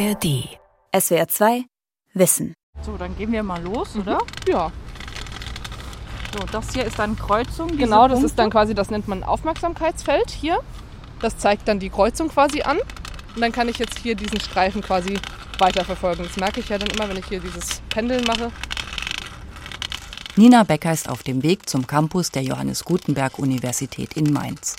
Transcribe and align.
ARD. 0.00 0.48
SWR 0.98 1.28
2 1.28 1.64
Wissen. 2.14 2.54
So, 2.80 2.96
dann 2.96 3.14
gehen 3.18 3.32
wir 3.32 3.42
mal 3.42 3.62
los, 3.62 3.96
oder? 3.96 4.18
Ja, 4.48 4.72
So, 6.32 6.38
das 6.50 6.72
hier 6.72 6.86
ist 6.86 6.98
dann 6.98 7.16
Kreuzung. 7.16 7.76
genau, 7.76 8.04
das 8.08 8.12
Punkte. 8.12 8.26
ist 8.26 8.38
dann 8.38 8.48
quasi, 8.50 8.74
das 8.74 8.88
nennt 8.90 9.08
man 9.08 9.22
Aufmerksamkeitsfeld 9.22 10.30
hier. 10.30 10.60
Das 11.20 11.36
zeigt 11.36 11.68
dann 11.68 11.80
die 11.80 11.90
Kreuzung 11.90 12.28
quasi 12.28 12.62
an. 12.62 12.78
Und 13.34 13.42
dann 13.42 13.52
kann 13.52 13.68
ich 13.68 13.76
jetzt 13.76 13.98
hier 13.98 14.14
diesen 14.14 14.40
Streifen 14.40 14.80
quasi 14.80 15.18
weiterverfolgen. 15.58 16.24
Das 16.24 16.36
merke 16.36 16.60
ich 16.60 16.70
ja 16.70 16.78
dann 16.78 16.88
immer, 16.88 17.06
wenn 17.10 17.18
ich 17.18 17.26
hier 17.26 17.40
dieses 17.40 17.82
Pendeln 17.90 18.24
mache. 18.24 18.50
Nina 20.36 20.62
Becker 20.62 20.94
ist 20.94 21.10
auf 21.10 21.22
dem 21.22 21.42
Weg 21.42 21.68
zum 21.68 21.86
Campus 21.86 22.30
der 22.30 22.42
Johannes 22.42 22.84
Gutenberg 22.84 23.38
Universität 23.38 24.14
in 24.14 24.32
Mainz. 24.32 24.76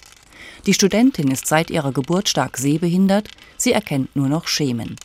Die 0.65 0.73
Studentin 0.73 1.29
ist 1.29 1.45
seit 1.45 1.69
ihrer 1.69 1.91
Geburt 1.91 2.27
stark 2.27 2.57
sehbehindert, 2.57 3.29
sie 3.57 3.73
erkennt 3.73 4.15
nur 4.15 4.27
noch 4.27 4.47
Schemen. 4.47 4.95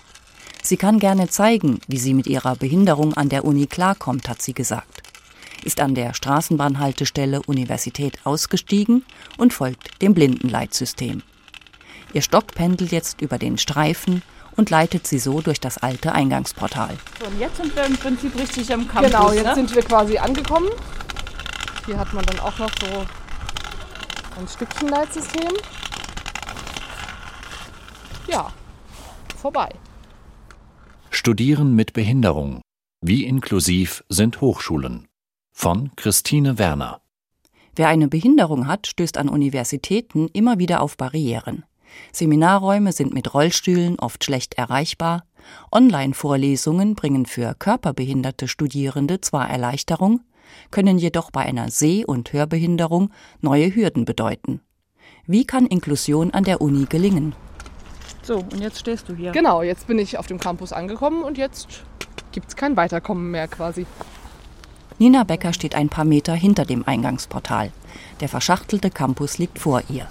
Sie 0.67 0.77
kann 0.77 0.99
gerne 0.99 1.29
zeigen, 1.29 1.79
wie 1.87 1.97
sie 1.97 2.13
mit 2.13 2.27
ihrer 2.27 2.57
Behinderung 2.57 3.15
an 3.15 3.29
der 3.29 3.45
Uni 3.45 3.69
klarkommt, 3.69 4.29
hat 4.29 4.43
sie 4.43 4.53
gesagt. 4.53 5.05
Ist 5.63 5.79
an 5.79 5.95
der 5.95 6.13
Straßenbahnhaltestelle 6.13 7.41
Universität 7.43 8.19
ausgestiegen 8.25 9.05
und 9.39 9.53
folgt 9.53 10.03
dem 10.03 10.13
Blindenleitsystem. 10.13 11.23
Ihr 12.13 12.21
Stock 12.21 12.49
pendelt 12.49 12.91
jetzt 12.91 13.21
über 13.21 13.39
den 13.39 13.59
Streifen 13.59 14.23
und 14.57 14.69
leitet 14.69 15.07
sie 15.07 15.21
so 15.21 15.41
durch 15.41 15.61
das 15.61 15.79
alte 15.79 16.11
Eingangsportal. 16.11 16.97
So, 17.21 17.27
und 17.27 17.39
jetzt 17.39 17.59
sind 17.59 17.77
wir 17.77 17.85
im 17.85 17.97
Prinzip 17.97 18.37
richtig 18.37 18.75
am 18.75 18.89
Campus. 18.89 19.13
genau, 19.13 19.31
jetzt 19.31 19.47
ne? 19.47 19.55
sind 19.55 19.73
wir 19.73 19.83
quasi 19.83 20.19
angekommen. 20.19 20.71
Hier 21.87 21.97
hat 21.97 22.13
man 22.13 22.27
dann 22.27 22.41
auch 22.41 22.59
noch 22.59 22.73
so 22.81 23.07
ein 24.41 24.49
Stückchen 24.49 24.89
Leitsystem. 24.89 25.53
Ja, 28.27 28.49
vorbei. 29.41 29.69
Studieren 31.17 31.75
mit 31.75 31.95
Behinderung. 31.95 32.61
Wie 33.01 33.25
inklusiv 33.25 34.05
sind 34.11 34.43
Hochschulen? 34.43 35.09
Von 35.51 35.91
Christine 35.97 36.59
Werner. 36.59 37.01
Wer 37.75 37.89
eine 37.89 38.09
Behinderung 38.09 38.67
hat, 38.67 38.87
stößt 38.87 39.17
an 39.17 39.31
Universitäten 39.31 40.29
immer 40.35 40.59
wieder 40.59 40.83
auf 40.83 40.99
Barrieren. 40.99 41.65
Seminarräume 42.13 42.93
sind 42.93 43.15
mit 43.15 43.33
Rollstühlen 43.33 43.99
oft 43.99 44.25
schlecht 44.25 44.59
erreichbar. 44.59 45.25
Online-Vorlesungen 45.73 46.95
bringen 46.95 47.25
für 47.25 47.55
körperbehinderte 47.55 48.47
Studierende 48.47 49.23
zwar 49.23 49.49
Erleichterung, 49.49 50.21
können 50.71 50.99
jedoch 50.99 51.31
bei 51.31 51.41
einer 51.41 51.71
Seh- 51.71 52.05
und 52.05 52.35
Hörbehinderung 52.35 53.11
neue 53.41 53.75
Hürden 53.75 54.05
bedeuten. 54.05 54.61
Wie 55.27 55.47
kann 55.47 55.67
Inklusion 55.67 56.33
an 56.33 56.45
der 56.45 56.61
Uni 56.61 56.85
gelingen? 56.85 57.35
So, 58.27 58.39
und 58.39 58.61
jetzt 58.61 58.81
stehst 58.81 59.09
du 59.09 59.15
hier. 59.15 59.31
Genau, 59.31 59.63
jetzt 59.63 59.87
bin 59.87 60.01
ich 60.01 60.19
auf 60.19 60.27
dem 60.27 60.41
Campus 60.41 60.73
angekommen 60.73 61.23
und 61.23 61.39
jetzt 61.39 61.69
gibt 62.33 62.49
es 62.49 62.57
kein 62.57 62.77
Weiterkommen 62.77 63.31
mehr 63.31 63.47
quasi. 63.47 63.87
Nina 64.99 65.23
Becker 65.23 65.53
steht 65.53 65.77
ein 65.77 65.89
paar 65.89 66.05
Meter 66.05 66.35
hinter 66.35 66.65
dem 66.65 66.87
Eingangsportal. 66.89 67.71
Der 68.21 68.29
verschachtelte 68.29 68.91
Campus 68.91 69.39
liegt 69.39 69.61
vor 69.61 69.83
ihr. 69.89 70.09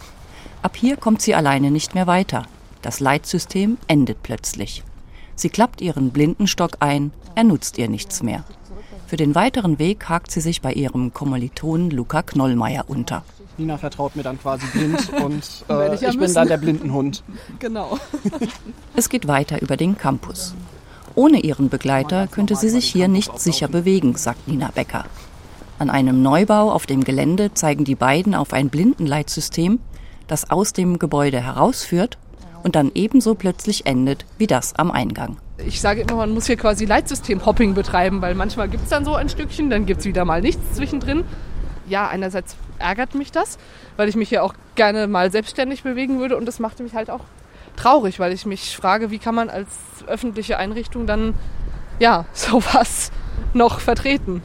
Ab 0.62 0.78
hier 0.78 0.96
kommt 0.96 1.22
sie 1.22 1.36
alleine 1.36 1.72
nicht 1.72 1.94
mehr 1.94 2.08
weiter. 2.08 2.46
Das 2.82 3.02
Leitsystem 3.02 3.78
endet 3.88 4.24
plötzlich. 4.24 4.84
Sie 5.36 5.50
klappt 5.50 5.82
ihren 5.82 6.12
Blindenstock 6.12 6.78
ein, 6.80 7.12
er 7.36 7.44
nutzt 7.44 7.78
ihr 7.78 7.90
nichts 7.90 8.24
mehr. 8.24 8.46
Für 9.08 9.17
den 9.17 9.36
weiteren 9.36 9.78
Weg 9.78 10.09
hakt 10.09 10.31
sie 10.31 10.42
sich 10.42 10.61
bei 10.61 10.73
ihrem 10.73 11.14
Kommilitonen 11.14 11.92
Luca 11.92 12.23
Knollmeier 12.23 12.86
unter. 12.88 13.23
Nina 13.58 13.78
vertraut 13.78 14.16
mir 14.16 14.23
dann 14.23 14.39
quasi 14.39 14.66
blind 14.73 15.09
und 15.23 15.44
äh, 15.70 15.95
ich 15.95 16.02
ja 16.02 16.09
ich 16.09 16.17
bin 16.17 16.34
dann 16.34 16.47
der 16.47 16.58
Blindenhund. 16.58 17.23
Genau. 17.59 17.97
Es 18.95 19.09
geht 19.09 19.28
weiter 19.28 19.62
über 19.62 19.78
den 19.78 19.97
Campus. 19.97 20.56
Ohne 21.14 21.39
ihren 21.39 21.70
Begleiter 21.70 22.28
könnte 22.28 22.56
sie 22.56 22.70
sich 22.70 22.86
hier 22.86 23.08
nicht 23.08 23.39
sicher 23.39 23.67
bewegen, 23.67 24.16
sagt 24.16 24.47
Nina 24.47 24.72
Becker. 24.73 25.06
An 25.80 25.90
einem 25.90 26.22
Neubau 26.22 26.72
auf 26.72 26.85
dem 26.85 27.03
Gelände 27.03 27.53
zeigen 27.53 27.85
die 27.85 27.96
beiden 27.96 28.34
auf 28.35 28.53
ein 28.53 28.69
Blindenleitsystem, 28.69 29.80
das 30.28 30.50
aus 30.50 30.74
dem 30.74 31.00
Gebäude 31.00 31.41
herausführt 31.41 32.18
und 32.63 32.75
dann 32.75 32.91
ebenso 32.96 33.35
plötzlich 33.35 33.85
endet 33.85 34.25
wie 34.38 34.47
das 34.47 34.74
am 34.75 34.91
Eingang. 34.91 35.38
Ich 35.58 35.80
sage 35.80 36.02
immer, 36.02 36.16
man 36.16 36.34
muss 36.34 36.48
hier 36.48 36.58
quasi 36.58 36.86
Leitsystem-Hopping 36.86 37.74
betreiben, 37.74 38.22
weil 38.22 38.36
manchmal 38.36 38.68
gibt 38.68 38.84
es 38.84 38.90
dann 38.90 39.06
so 39.06 39.16
ein 39.16 39.30
Stückchen, 39.30 39.70
dann 39.70 39.86
gibt 39.86 40.02
es 40.02 40.06
wieder 40.06 40.26
mal 40.26 40.42
nichts 40.42 40.76
zwischendrin. 40.76 41.24
Ja, 41.88 42.08
einerseits 42.08 42.58
ärgert 42.78 43.16
mich 43.16 43.32
das, 43.32 43.58
weil 43.96 44.10
ich 44.10 44.16
mich 44.16 44.32
ja 44.32 44.42
auch 44.42 44.54
gerne 44.76 45.08
mal 45.08 45.32
selbstständig 45.32 45.84
bewegen 45.84 46.20
würde 46.20 46.36
und 46.36 46.46
das 46.46 46.60
macht 46.60 46.80
mich 46.80 46.94
halt 46.94 47.10
auch 47.10 47.22
traurig, 47.76 48.20
weil 48.20 48.34
ich 48.34 48.46
mich 48.46 48.76
frage, 48.76 49.12
wie 49.12 49.20
kann 49.20 49.36
man 49.36 49.50
als 49.50 49.70
öffentliche 50.08 50.58
Einrichtung 50.58 51.08
dann 51.08 51.36
ja 52.00 52.26
sowas 52.34 53.12
noch 53.54 53.80
vertreten? 53.80 54.42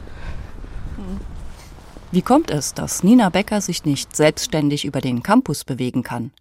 Wie 2.11 2.21
kommt 2.21 2.51
es, 2.51 2.73
dass 2.73 3.03
Nina 3.03 3.29
Becker 3.29 3.61
sich 3.61 3.85
nicht 3.85 4.15
selbstständig 4.15 4.85
über 4.85 4.99
den 4.99 5.23
Campus 5.23 5.63
bewegen 5.63 6.03
kann? 6.03 6.31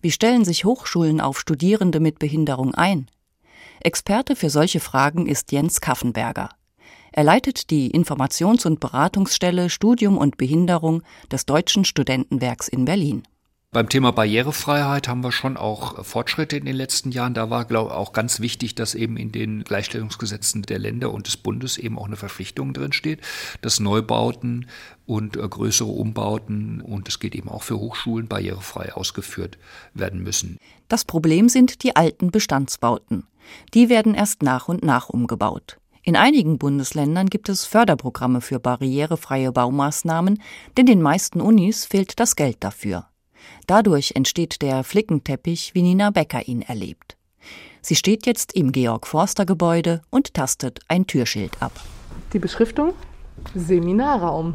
Wie 0.00 0.10
stellen 0.10 0.44
sich 0.44 0.64
Hochschulen 0.64 1.20
auf 1.20 1.38
Studierende 1.38 2.00
mit 2.00 2.18
Behinderung 2.18 2.74
ein? 2.74 3.08
Experte 3.80 4.36
für 4.36 4.50
solche 4.50 4.80
Fragen 4.80 5.26
ist 5.26 5.52
Jens 5.52 5.80
Kaffenberger. 5.80 6.50
Er 7.12 7.24
leitet 7.24 7.70
die 7.70 7.90
Informations- 7.90 8.66
und 8.66 8.80
Beratungsstelle 8.80 9.70
Studium 9.70 10.18
und 10.18 10.36
Behinderung 10.36 11.02
des 11.32 11.46
Deutschen 11.46 11.84
Studentenwerks 11.84 12.68
in 12.68 12.84
Berlin. 12.84 13.22
Beim 13.70 13.90
Thema 13.90 14.12
Barrierefreiheit 14.12 15.08
haben 15.08 15.22
wir 15.22 15.30
schon 15.30 15.58
auch 15.58 16.02
Fortschritte 16.02 16.56
in 16.56 16.64
den 16.64 16.74
letzten 16.74 17.10
Jahren. 17.10 17.34
Da 17.34 17.50
war, 17.50 17.66
glaube 17.66 17.90
ich, 17.90 17.96
auch 17.96 18.14
ganz 18.14 18.40
wichtig, 18.40 18.74
dass 18.74 18.94
eben 18.94 19.18
in 19.18 19.30
den 19.30 19.62
Gleichstellungsgesetzen 19.62 20.62
der 20.62 20.78
Länder 20.78 21.12
und 21.12 21.26
des 21.26 21.36
Bundes 21.36 21.76
eben 21.76 21.98
auch 21.98 22.06
eine 22.06 22.16
Verpflichtung 22.16 22.72
drin 22.72 22.92
steht, 22.92 23.20
dass 23.60 23.78
Neubauten 23.78 24.68
und 25.04 25.36
äh, 25.36 25.46
größere 25.46 25.90
Umbauten 25.90 26.80
und 26.80 27.08
es 27.08 27.18
geht 27.18 27.34
eben 27.34 27.50
auch 27.50 27.62
für 27.62 27.78
Hochschulen 27.78 28.26
barrierefrei 28.26 28.94
ausgeführt 28.94 29.58
werden 29.92 30.22
müssen. 30.22 30.56
Das 30.88 31.04
Problem 31.04 31.50
sind 31.50 31.82
die 31.82 31.94
alten 31.94 32.30
Bestandsbauten. 32.30 33.24
Die 33.74 33.88
werden 33.88 34.14
erst 34.14 34.42
nach 34.42 34.68
und 34.68 34.82
nach 34.84 35.08
umgebaut. 35.08 35.78
In 36.02 36.16
einigen 36.16 36.58
Bundesländern 36.58 37.28
gibt 37.28 37.48
es 37.48 37.66
Förderprogramme 37.66 38.40
für 38.40 38.60
barrierefreie 38.60 39.52
Baumaßnahmen, 39.52 40.40
denn 40.76 40.86
den 40.86 41.02
meisten 41.02 41.40
Unis 41.40 41.84
fehlt 41.84 42.18
das 42.18 42.34
Geld 42.34 42.58
dafür. 42.60 43.06
Dadurch 43.66 44.12
entsteht 44.14 44.62
der 44.62 44.84
Flickenteppich, 44.84 45.74
wie 45.74 45.82
Nina 45.82 46.10
Becker 46.10 46.48
ihn 46.48 46.62
erlebt. 46.62 47.16
Sie 47.82 47.94
steht 47.94 48.26
jetzt 48.26 48.54
im 48.54 48.72
Georg-Forster-Gebäude 48.72 50.02
und 50.10 50.34
tastet 50.34 50.80
ein 50.88 51.06
Türschild 51.06 51.62
ab. 51.62 51.72
Die 52.32 52.38
Beschriftung 52.38 52.92
Seminarraum. 53.54 54.54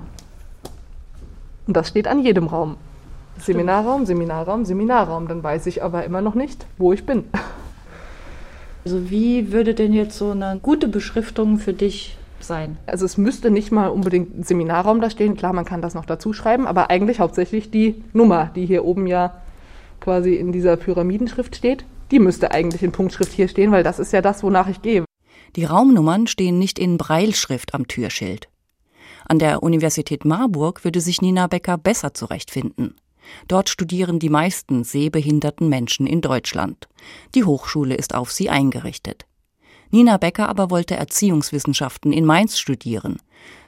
Und 1.67 1.77
das 1.77 1.87
steht 1.87 2.07
an 2.07 2.23
jedem 2.23 2.47
Raum. 2.47 2.77
Seminarraum, 3.39 4.05
Seminarraum, 4.05 4.65
Seminarraum. 4.65 5.27
Dann 5.27 5.43
weiß 5.43 5.65
ich 5.67 5.83
aber 5.83 6.03
immer 6.03 6.21
noch 6.21 6.35
nicht, 6.35 6.65
wo 6.77 6.93
ich 6.93 7.05
bin. 7.05 7.25
Also 8.85 9.09
wie 9.09 9.51
würde 9.51 9.73
denn 9.73 9.93
jetzt 9.93 10.17
so 10.17 10.31
eine 10.31 10.59
gute 10.61 10.87
Beschriftung 10.87 11.57
für 11.57 11.73
dich 11.73 12.17
sein? 12.39 12.77
Also 12.85 13.05
es 13.05 13.17
müsste 13.17 13.49
nicht 13.49 13.71
mal 13.71 13.87
unbedingt 13.87 14.37
ein 14.37 14.43
Seminarraum 14.43 14.99
da 14.99 15.09
stehen. 15.09 15.37
Klar, 15.37 15.53
man 15.53 15.65
kann 15.65 15.81
das 15.81 15.93
noch 15.93 16.05
dazu 16.05 16.33
schreiben, 16.33 16.67
aber 16.67 16.89
eigentlich 16.89 17.19
hauptsächlich 17.19 17.71
die 17.71 18.03
Nummer, 18.11 18.51
die 18.55 18.65
hier 18.65 18.83
oben 18.83 19.07
ja 19.07 19.41
quasi 20.01 20.35
in 20.35 20.51
dieser 20.51 20.75
Pyramidenschrift 20.75 21.55
steht. 21.55 21.85
Die 22.11 22.19
müsste 22.19 22.51
eigentlich 22.51 22.83
in 22.83 22.91
Punktschrift 22.91 23.31
hier 23.31 23.47
stehen, 23.47 23.71
weil 23.71 23.83
das 23.83 23.99
ist 23.99 24.11
ja 24.11 24.21
das, 24.21 24.43
wonach 24.43 24.67
ich 24.67 24.81
gehe. 24.81 25.05
Die 25.55 25.65
Raumnummern 25.65 26.27
stehen 26.27 26.59
nicht 26.59 26.77
in 26.77 26.97
Breilschrift 26.97 27.73
am 27.73 27.87
Türschild. 27.87 28.49
An 29.25 29.39
der 29.39 29.63
Universität 29.63 30.25
Marburg 30.25 30.83
würde 30.83 30.99
sich 30.99 31.21
Nina 31.21 31.47
Becker 31.47 31.77
besser 31.77 32.13
zurechtfinden. 32.13 32.95
Dort 33.47 33.69
studieren 33.69 34.19
die 34.19 34.29
meisten 34.29 34.83
sehbehinderten 34.83 35.69
Menschen 35.69 36.07
in 36.07 36.21
Deutschland. 36.21 36.87
Die 37.35 37.43
Hochschule 37.43 37.95
ist 37.95 38.15
auf 38.15 38.31
sie 38.31 38.49
eingerichtet. 38.49 39.25
Nina 39.91 40.17
Becker 40.17 40.49
aber 40.49 40.71
wollte 40.71 40.95
Erziehungswissenschaften 40.95 42.11
in 42.13 42.25
Mainz 42.25 42.57
studieren. 42.57 43.17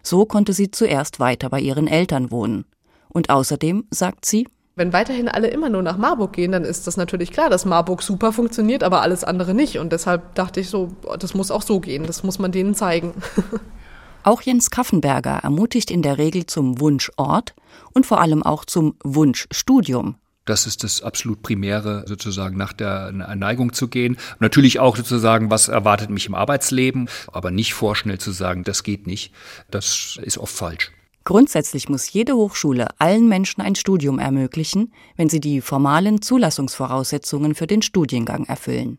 So 0.01 0.25
konnte 0.25 0.53
sie 0.53 0.71
zuerst 0.71 1.19
weiter 1.19 1.49
bei 1.49 1.59
ihren 1.59 1.87
Eltern 1.87 2.31
wohnen. 2.31 2.65
Und 3.09 3.29
außerdem, 3.29 3.85
sagt 3.91 4.25
sie, 4.25 4.47
Wenn 4.75 4.91
weiterhin 4.91 5.29
alle 5.29 5.47
immer 5.49 5.69
nur 5.69 5.83
nach 5.83 5.97
Marburg 5.97 6.33
gehen, 6.33 6.51
dann 6.51 6.65
ist 6.65 6.87
das 6.87 6.97
natürlich 6.97 7.31
klar, 7.31 7.49
dass 7.49 7.65
Marburg 7.65 8.01
super 8.01 8.33
funktioniert, 8.33 8.83
aber 8.83 9.01
alles 9.03 9.23
andere 9.23 9.53
nicht. 9.53 9.77
Und 9.77 9.93
deshalb 9.93 10.33
dachte 10.35 10.59
ich 10.59 10.69
so, 10.69 10.89
das 11.19 11.35
muss 11.35 11.51
auch 11.51 11.61
so 11.61 11.79
gehen, 11.79 12.07
das 12.07 12.23
muss 12.23 12.39
man 12.39 12.51
denen 12.51 12.73
zeigen. 12.73 13.13
Auch 14.25 14.41
Jens 14.41 14.71
Kaffenberger 14.71 15.41
ermutigt 15.43 15.91
in 15.91 16.01
der 16.01 16.17
Regel 16.17 16.47
zum 16.47 16.79
Wunschort 16.79 17.53
und 17.93 18.07
vor 18.07 18.19
allem 18.21 18.41
auch 18.41 18.65
zum 18.65 18.95
Wunschstudium. 19.03 20.15
Das 20.45 20.65
ist 20.65 20.83
das 20.83 21.03
absolut 21.03 21.43
Primäre, 21.43 22.05
sozusagen 22.07 22.57
nach 22.57 22.73
der 22.73 23.11
Neigung 23.11 23.73
zu 23.73 23.87
gehen. 23.87 24.17
Natürlich 24.39 24.79
auch 24.79 24.97
sozusagen, 24.97 25.51
was 25.51 25.67
erwartet 25.67 26.09
mich 26.09 26.25
im 26.25 26.33
Arbeitsleben, 26.33 27.07
aber 27.31 27.51
nicht 27.51 27.75
vorschnell 27.75 28.17
zu 28.17 28.31
sagen, 28.31 28.63
das 28.63 28.81
geht 28.81 29.05
nicht. 29.05 29.31
Das 29.69 30.17
ist 30.19 30.39
oft 30.39 30.55
falsch. 30.55 30.91
Grundsätzlich 31.23 31.87
muss 31.87 32.11
jede 32.11 32.35
Hochschule 32.35 32.87
allen 32.97 33.29
Menschen 33.29 33.61
ein 33.61 33.75
Studium 33.75 34.17
ermöglichen, 34.17 34.91
wenn 35.17 35.29
sie 35.29 35.39
die 35.39 35.61
formalen 35.61 36.23
Zulassungsvoraussetzungen 36.23 37.53
für 37.53 37.67
den 37.67 37.83
Studiengang 37.83 38.45
erfüllen. 38.45 38.97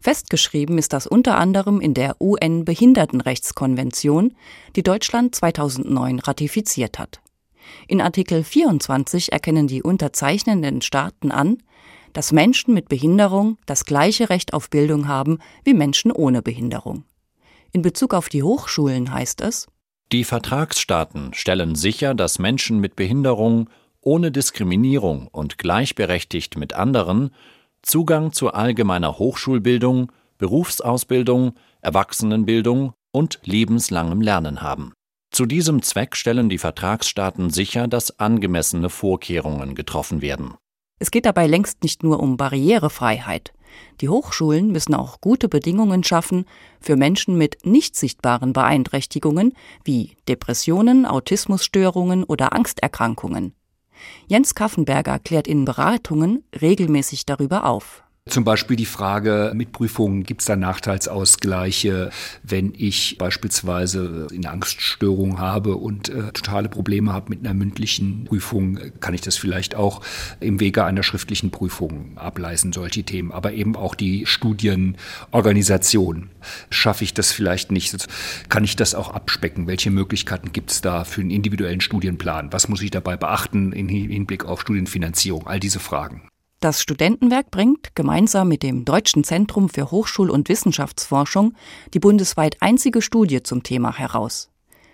Festgeschrieben 0.00 0.78
ist 0.78 0.94
das 0.94 1.06
unter 1.06 1.36
anderem 1.36 1.80
in 1.80 1.92
der 1.92 2.16
UN-Behindertenrechtskonvention, 2.20 4.34
die 4.74 4.82
Deutschland 4.82 5.34
2009 5.34 6.20
ratifiziert 6.20 6.98
hat. 6.98 7.20
In 7.86 8.00
Artikel 8.00 8.42
24 8.42 9.32
erkennen 9.32 9.66
die 9.66 9.82
unterzeichnenden 9.82 10.80
Staaten 10.80 11.30
an, 11.30 11.58
dass 12.14 12.32
Menschen 12.32 12.72
mit 12.74 12.88
Behinderung 12.88 13.58
das 13.66 13.84
gleiche 13.84 14.30
Recht 14.30 14.54
auf 14.54 14.70
Bildung 14.70 15.06
haben 15.06 15.38
wie 15.64 15.74
Menschen 15.74 16.10
ohne 16.10 16.42
Behinderung. 16.42 17.04
In 17.72 17.82
Bezug 17.82 18.14
auf 18.14 18.30
die 18.30 18.42
Hochschulen 18.42 19.12
heißt 19.12 19.42
es 19.42 19.68
Die 20.12 20.24
Vertragsstaaten 20.24 21.34
stellen 21.34 21.74
sicher, 21.74 22.14
dass 22.14 22.38
Menschen 22.38 22.80
mit 22.80 22.96
Behinderung 22.96 23.68
ohne 24.00 24.32
Diskriminierung 24.32 25.28
und 25.28 25.58
gleichberechtigt 25.58 26.56
mit 26.56 26.72
anderen 26.72 27.32
Zugang 27.82 28.32
zu 28.32 28.52
allgemeiner 28.52 29.18
Hochschulbildung, 29.18 30.12
Berufsausbildung, 30.38 31.54
Erwachsenenbildung 31.80 32.92
und 33.12 33.40
lebenslangem 33.44 34.20
Lernen 34.20 34.62
haben. 34.62 34.92
Zu 35.30 35.46
diesem 35.46 35.82
Zweck 35.82 36.16
stellen 36.16 36.48
die 36.48 36.58
Vertragsstaaten 36.58 37.50
sicher, 37.50 37.88
dass 37.88 38.18
angemessene 38.18 38.90
Vorkehrungen 38.90 39.74
getroffen 39.74 40.22
werden. 40.22 40.54
Es 40.98 41.10
geht 41.10 41.24
dabei 41.24 41.46
längst 41.46 41.82
nicht 41.82 42.02
nur 42.02 42.20
um 42.20 42.36
Barrierefreiheit. 42.36 43.52
Die 44.00 44.08
Hochschulen 44.08 44.72
müssen 44.72 44.94
auch 44.94 45.20
gute 45.20 45.48
Bedingungen 45.48 46.04
schaffen 46.04 46.44
für 46.80 46.96
Menschen 46.96 47.38
mit 47.38 47.64
nicht 47.64 47.96
sichtbaren 47.96 48.52
Beeinträchtigungen 48.52 49.54
wie 49.84 50.16
Depressionen, 50.28 51.06
Autismusstörungen 51.06 52.24
oder 52.24 52.52
Angsterkrankungen. 52.52 53.54
Jens 54.26 54.54
Kaffenberger 54.54 55.18
klärt 55.18 55.46
in 55.46 55.64
Beratungen 55.64 56.44
regelmäßig 56.60 57.26
darüber 57.26 57.64
auf. 57.64 58.02
Zum 58.28 58.44
Beispiel 58.44 58.76
die 58.76 58.86
Frage 58.86 59.52
mit 59.54 59.72
Prüfungen, 59.72 60.24
gibt 60.24 60.42
es 60.42 60.46
da 60.46 60.54
Nachteilsausgleiche, 60.54 62.10
wenn 62.42 62.74
ich 62.76 63.16
beispielsweise 63.18 64.28
eine 64.32 64.50
Angststörung 64.50 65.38
habe 65.38 65.76
und 65.76 66.10
äh, 66.10 66.30
totale 66.32 66.68
Probleme 66.68 67.14
habe 67.14 67.30
mit 67.30 67.40
einer 67.40 67.54
mündlichen 67.54 68.26
Prüfung, 68.26 68.78
kann 69.00 69.14
ich 69.14 69.22
das 69.22 69.38
vielleicht 69.38 69.74
auch 69.74 70.02
im 70.38 70.60
Wege 70.60 70.84
einer 70.84 71.02
schriftlichen 71.02 71.50
Prüfung 71.50 72.18
ableisten, 72.18 72.74
solche 72.74 73.04
Themen. 73.04 73.32
Aber 73.32 73.52
eben 73.52 73.74
auch 73.74 73.94
die 73.94 74.26
Studienorganisation. 74.26 76.28
Schaffe 76.68 77.04
ich 77.04 77.14
das 77.14 77.32
vielleicht 77.32 77.72
nicht? 77.72 78.06
Kann 78.50 78.64
ich 78.64 78.76
das 78.76 78.94
auch 78.94 79.14
abspecken? 79.14 79.66
Welche 79.66 79.90
Möglichkeiten 79.90 80.52
gibt 80.52 80.70
es 80.70 80.82
da 80.82 81.04
für 81.04 81.22
einen 81.22 81.30
individuellen 81.30 81.80
Studienplan? 81.80 82.52
Was 82.52 82.68
muss 82.68 82.82
ich 82.82 82.90
dabei 82.90 83.16
beachten 83.16 83.72
im 83.72 83.88
Hinblick 83.88 84.44
auf 84.44 84.60
Studienfinanzierung? 84.60 85.46
All 85.46 85.58
diese 85.58 85.80
Fragen. 85.80 86.29
Das 86.60 86.82
Studentenwerk 86.82 87.50
bringt 87.50 87.94
gemeinsam 87.94 88.48
mit 88.48 88.62
dem 88.62 88.84
Deutschen 88.84 89.24
Zentrum 89.24 89.70
für 89.70 89.90
Hochschul- 89.90 90.28
und 90.28 90.50
Wissenschaftsforschung 90.50 91.54
die 91.94 92.00
bundesweit 92.00 92.58
einzige 92.60 93.00
Studie 93.00 93.42
zum 93.42 93.62
Thema 93.62 93.96
heraus. 93.96 94.50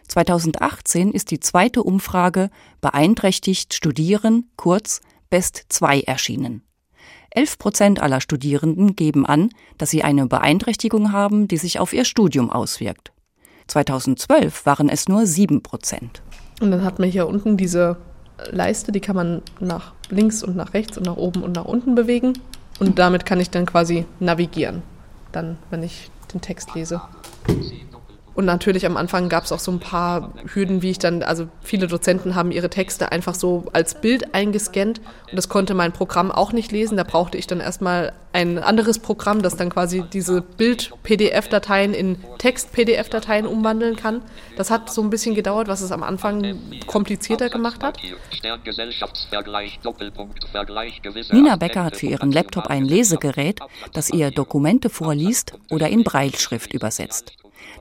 2018 0.06 1.10
ist 1.10 1.32
die 1.32 1.40
zweite 1.40 1.82
Umfrage 1.82 2.50
Beeinträchtigt 2.80 3.74
Studieren, 3.74 4.48
kurz 4.54 5.00
Best 5.28 5.64
2 5.70 6.02
erschienen. 6.02 6.62
11 7.30 7.58
Prozent 7.58 8.00
aller 8.00 8.20
Studierenden 8.20 8.94
geben 8.94 9.26
an, 9.26 9.50
dass 9.76 9.90
sie 9.90 10.04
eine 10.04 10.28
Beeinträchtigung 10.28 11.10
haben, 11.10 11.48
die 11.48 11.56
sich 11.56 11.80
auf 11.80 11.92
ihr 11.92 12.04
Studium 12.04 12.48
auswirkt. 12.48 13.10
2012 13.66 14.66
waren 14.66 14.88
es 14.88 15.08
nur 15.08 15.26
7 15.26 15.64
Prozent. 15.64 16.22
Und 16.60 16.70
dann 16.70 16.84
hat 16.84 17.00
man 17.00 17.10
hier 17.10 17.26
unten 17.26 17.56
diese 17.56 17.96
Leiste, 18.50 18.92
die 18.92 19.00
kann 19.00 19.16
man 19.16 19.42
nach 19.60 19.92
links 20.10 20.42
und 20.42 20.56
nach 20.56 20.74
rechts 20.74 20.98
und 20.98 21.06
nach 21.06 21.16
oben 21.16 21.42
und 21.42 21.54
nach 21.54 21.64
unten 21.64 21.94
bewegen. 21.94 22.34
Und 22.78 22.98
damit 22.98 23.24
kann 23.24 23.40
ich 23.40 23.50
dann 23.50 23.66
quasi 23.66 24.04
navigieren, 24.20 24.82
dann, 25.32 25.56
wenn 25.70 25.82
ich 25.82 26.10
den 26.32 26.40
Text 26.40 26.74
lese. 26.74 27.00
Und 28.36 28.44
natürlich 28.44 28.84
am 28.84 28.98
Anfang 28.98 29.30
gab 29.30 29.44
es 29.44 29.52
auch 29.52 29.58
so 29.58 29.72
ein 29.72 29.80
paar 29.80 30.34
Hürden, 30.52 30.82
wie 30.82 30.90
ich 30.90 30.98
dann, 30.98 31.22
also 31.22 31.48
viele 31.62 31.86
Dozenten 31.86 32.34
haben 32.34 32.52
ihre 32.52 32.68
Texte 32.68 33.10
einfach 33.10 33.34
so 33.34 33.64
als 33.72 33.98
Bild 34.02 34.34
eingescannt 34.34 35.00
und 35.30 35.36
das 35.36 35.48
konnte 35.48 35.72
mein 35.72 35.92
Programm 35.92 36.30
auch 36.30 36.52
nicht 36.52 36.70
lesen. 36.70 36.98
Da 36.98 37.04
brauchte 37.04 37.38
ich 37.38 37.46
dann 37.46 37.60
erstmal 37.60 38.12
ein 38.34 38.58
anderes 38.58 38.98
Programm, 38.98 39.40
das 39.40 39.56
dann 39.56 39.70
quasi 39.70 40.04
diese 40.12 40.42
Bild-PDF-Dateien 40.42 41.94
in 41.94 42.18
Text-PDF-Dateien 42.36 43.46
umwandeln 43.46 43.96
kann. 43.96 44.20
Das 44.58 44.70
hat 44.70 44.90
so 44.92 45.00
ein 45.00 45.08
bisschen 45.08 45.34
gedauert, 45.34 45.68
was 45.68 45.80
es 45.80 45.90
am 45.90 46.02
Anfang 46.02 46.58
komplizierter 46.86 47.48
gemacht 47.48 47.82
hat. 47.82 47.98
Nina 51.32 51.56
Becker 51.56 51.84
hat 51.84 51.96
für 51.96 52.06
ihren 52.06 52.30
Laptop 52.30 52.66
ein 52.66 52.84
Lesegerät, 52.84 53.60
das 53.94 54.10
ihr 54.10 54.30
Dokumente 54.30 54.90
vorliest 54.90 55.54
oder 55.70 55.88
in 55.88 56.04
Breilschrift 56.04 56.74
übersetzt. 56.74 57.32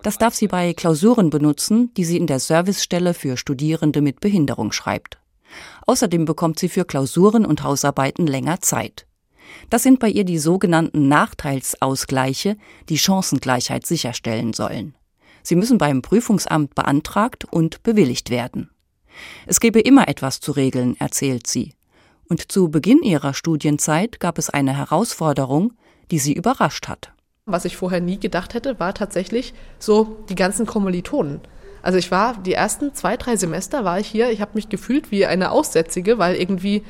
Das 0.06 0.20
darf 0.20 0.36
sie 0.36 0.48
bei 0.48 0.76
Klausuren 0.76 1.32
benutzen, 1.32 1.92
die 1.96 2.06
sie 2.06 2.18
in 2.18 2.28
der 2.28 2.40
Servicestelle 2.40 3.16
für 3.16 3.38
Studierende 3.38 4.02
mit 4.02 4.20
Behinderung 4.20 4.72
schreibt. 4.72 5.18
Außerdem 5.88 6.26
bekommt 6.26 6.60
sie 6.60 6.70
für 6.70 6.86
Klausuren 6.86 7.44
und 7.44 7.64
Hausarbeiten 7.64 8.28
länger 8.28 8.62
Zeit. 8.62 9.08
Das 9.72 9.82
sind 9.82 10.00
bei 10.00 10.08
ihr 10.10 10.24
die 10.24 10.38
sogenannten 10.38 11.08
Nachteilsausgleiche, 11.08 12.56
die 12.88 13.00
Chancengleichheit 13.00 13.88
sicherstellen 13.88 14.54
sollen. 14.54 14.94
Sie 15.42 15.56
müssen 15.56 15.80
beim 15.80 16.04
Prüfungsamt 16.04 16.76
beantragt 16.76 17.46
und 17.50 17.82
bewilligt 17.82 18.30
werden. 18.30 18.70
Es 19.48 19.60
gebe 19.60 19.80
immer 19.80 20.08
etwas 20.08 20.40
zu 20.40 20.52
regeln, 20.52 20.96
erzählt 21.00 21.48
sie. 21.48 21.74
Und 22.30 22.52
zu 22.52 22.70
Beginn 22.70 23.02
ihrer 23.02 23.34
Studienzeit 23.34 24.20
gab 24.20 24.38
es 24.38 24.52
eine 24.52 24.78
Herausforderung, 24.78 25.74
die 26.12 26.20
sie 26.20 26.34
überrascht 26.34 26.88
hat. 26.88 27.15
Was 27.48 27.64
ich 27.66 27.78
vorher 27.78 28.02
nie 28.02 28.20
gedacht 28.20 28.56
hätte, 28.56 28.80
war 28.80 28.96
tatsächlich 28.96 29.54
so 29.78 30.18
die 30.30 30.36
ganzen 30.36 30.66
Kommilitonen. 30.66 31.42
Also 31.84 32.00
ich 32.00 32.10
war 32.10 32.34
die 32.44 32.54
ersten 32.54 32.96
zwei, 32.96 33.18
drei 33.18 33.36
Semester 33.36 33.86
war 33.86 34.00
ich 34.00 34.08
hier, 34.08 34.32
ich 34.32 34.42
habe 34.42 34.54
mich 34.56 34.68
gefühlt 34.68 35.12
wie 35.12 35.28
eine 35.28 35.52
Aussätzige, 35.52 36.18
weil 36.18 36.38
irgendwie 36.38 36.84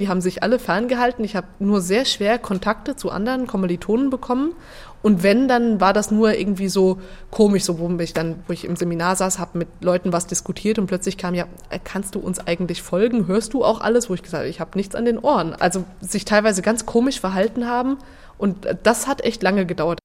die 0.00 0.08
haben 0.08 0.22
sich 0.22 0.42
alle 0.42 0.58
ferngehalten. 0.58 1.24
Ich 1.26 1.36
habe 1.36 1.46
nur 1.58 1.82
sehr 1.82 2.06
schwer 2.06 2.38
Kontakte 2.38 2.96
zu 2.96 3.10
anderen 3.10 3.46
Kommilitonen 3.46 4.08
bekommen. 4.08 4.54
Und 5.02 5.22
wenn, 5.22 5.46
dann 5.46 5.78
war 5.80 5.92
das 5.92 6.10
nur 6.10 6.34
irgendwie 6.36 6.68
so 6.68 6.98
komisch, 7.30 7.64
so 7.64 7.78
wo 7.78 7.88
ich 8.00 8.14
dann, 8.14 8.42
wo 8.46 8.52
ich 8.54 8.64
im 8.64 8.76
Seminar 8.76 9.14
saß, 9.14 9.38
habe 9.38 9.58
mit 9.58 9.68
Leuten 9.82 10.10
was 10.12 10.26
diskutiert 10.26 10.78
und 10.78 10.86
plötzlich 10.86 11.18
kam 11.18 11.34
ja, 11.34 11.44
kannst 11.84 12.14
du 12.14 12.18
uns 12.18 12.38
eigentlich 12.46 12.82
folgen? 12.82 13.26
Hörst 13.26 13.52
du 13.52 13.62
auch 13.62 13.82
alles? 13.82 14.08
Wo 14.08 14.14
ich 14.14 14.22
gesagt 14.22 14.40
habe, 14.40 14.48
ich 14.48 14.58
habe 14.58 14.76
nichts 14.76 14.94
an 14.94 15.04
den 15.04 15.18
Ohren. 15.18 15.54
Also 15.54 15.84
sich 16.00 16.24
teilweise 16.24 16.62
ganz 16.62 16.86
komisch 16.86 17.20
verhalten 17.20 17.66
haben 17.66 17.98
und 18.40 18.66
das 18.82 19.06
hat 19.06 19.22
echt 19.22 19.42
lange 19.42 19.66
gedauert. 19.66 19.98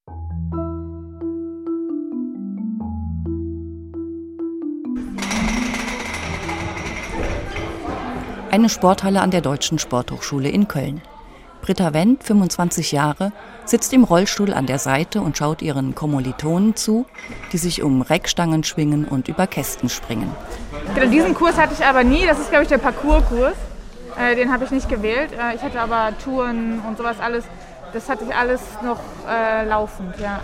Eine 8.51 8.69
Sporthalle 8.69 9.21
an 9.21 9.31
der 9.31 9.41
Deutschen 9.41 9.79
Sporthochschule 9.79 10.49
in 10.49 10.67
Köln. 10.67 11.01
Britta 11.61 11.93
Wendt, 11.93 12.23
25 12.23 12.91
Jahre, 12.91 13.31
sitzt 13.65 13.91
im 13.91 14.03
Rollstuhl 14.03 14.53
an 14.53 14.65
der 14.67 14.79
Seite 14.79 15.19
und 15.19 15.35
schaut 15.35 15.61
ihren 15.61 15.95
Kommilitonen 15.95 16.75
zu, 16.75 17.05
die 17.51 17.57
sich 17.57 17.81
um 17.81 18.01
Reckstangen 18.01 18.63
schwingen 18.63 19.05
und 19.05 19.27
über 19.27 19.47
Kästen 19.47 19.89
springen. 19.89 20.31
Genau, 20.93 21.09
diesen 21.09 21.33
Kurs 21.33 21.57
hatte 21.57 21.73
ich 21.77 21.83
aber 21.83 22.03
nie. 22.03 22.25
Das 22.25 22.39
ist, 22.39 22.49
glaube 22.49 22.63
ich, 22.63 22.69
der 22.69 22.77
Parcourskurs. 22.77 23.55
Äh, 24.17 24.35
den 24.35 24.53
habe 24.53 24.63
ich 24.63 24.71
nicht 24.71 24.87
gewählt. 24.87 25.31
Äh, 25.33 25.55
ich 25.55 25.61
hatte 25.61 25.81
aber 25.81 26.13
Touren 26.23 26.81
und 26.87 26.97
sowas 26.97 27.19
alles 27.19 27.43
das 27.95 28.09
hatte 28.09 28.25
ich 28.25 28.35
alles 28.35 28.61
noch 28.83 28.99
äh, 29.27 29.65
laufend, 29.65 30.19
ja. 30.19 30.41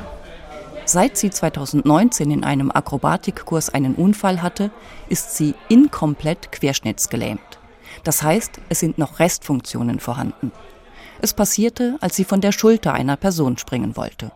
Seit 0.86 1.18
sie 1.18 1.30
2019 1.30 2.32
in 2.32 2.44
einem 2.44 2.72
Akrobatikkurs 2.72 3.70
einen 3.70 3.96
Unfall 3.96 4.42
hatte, 4.42 4.72
ist 5.10 5.36
sie 5.36 5.54
inkomplett 5.68 6.52
querschnittsgelähmt. 6.54 7.60
Das 8.04 8.24
heißt, 8.24 8.62
es 8.70 8.80
sind 8.80 8.98
noch 8.98 9.20
Restfunktionen 9.20 10.00
vorhanden. 10.00 10.54
Es 11.22 11.34
passierte, 11.34 11.98
als 12.00 12.16
sie 12.16 12.24
von 12.24 12.40
der 12.42 12.54
Schulter 12.54 12.94
einer 12.94 13.18
Person 13.18 13.58
springen 13.58 13.98
wollte. 13.98 14.32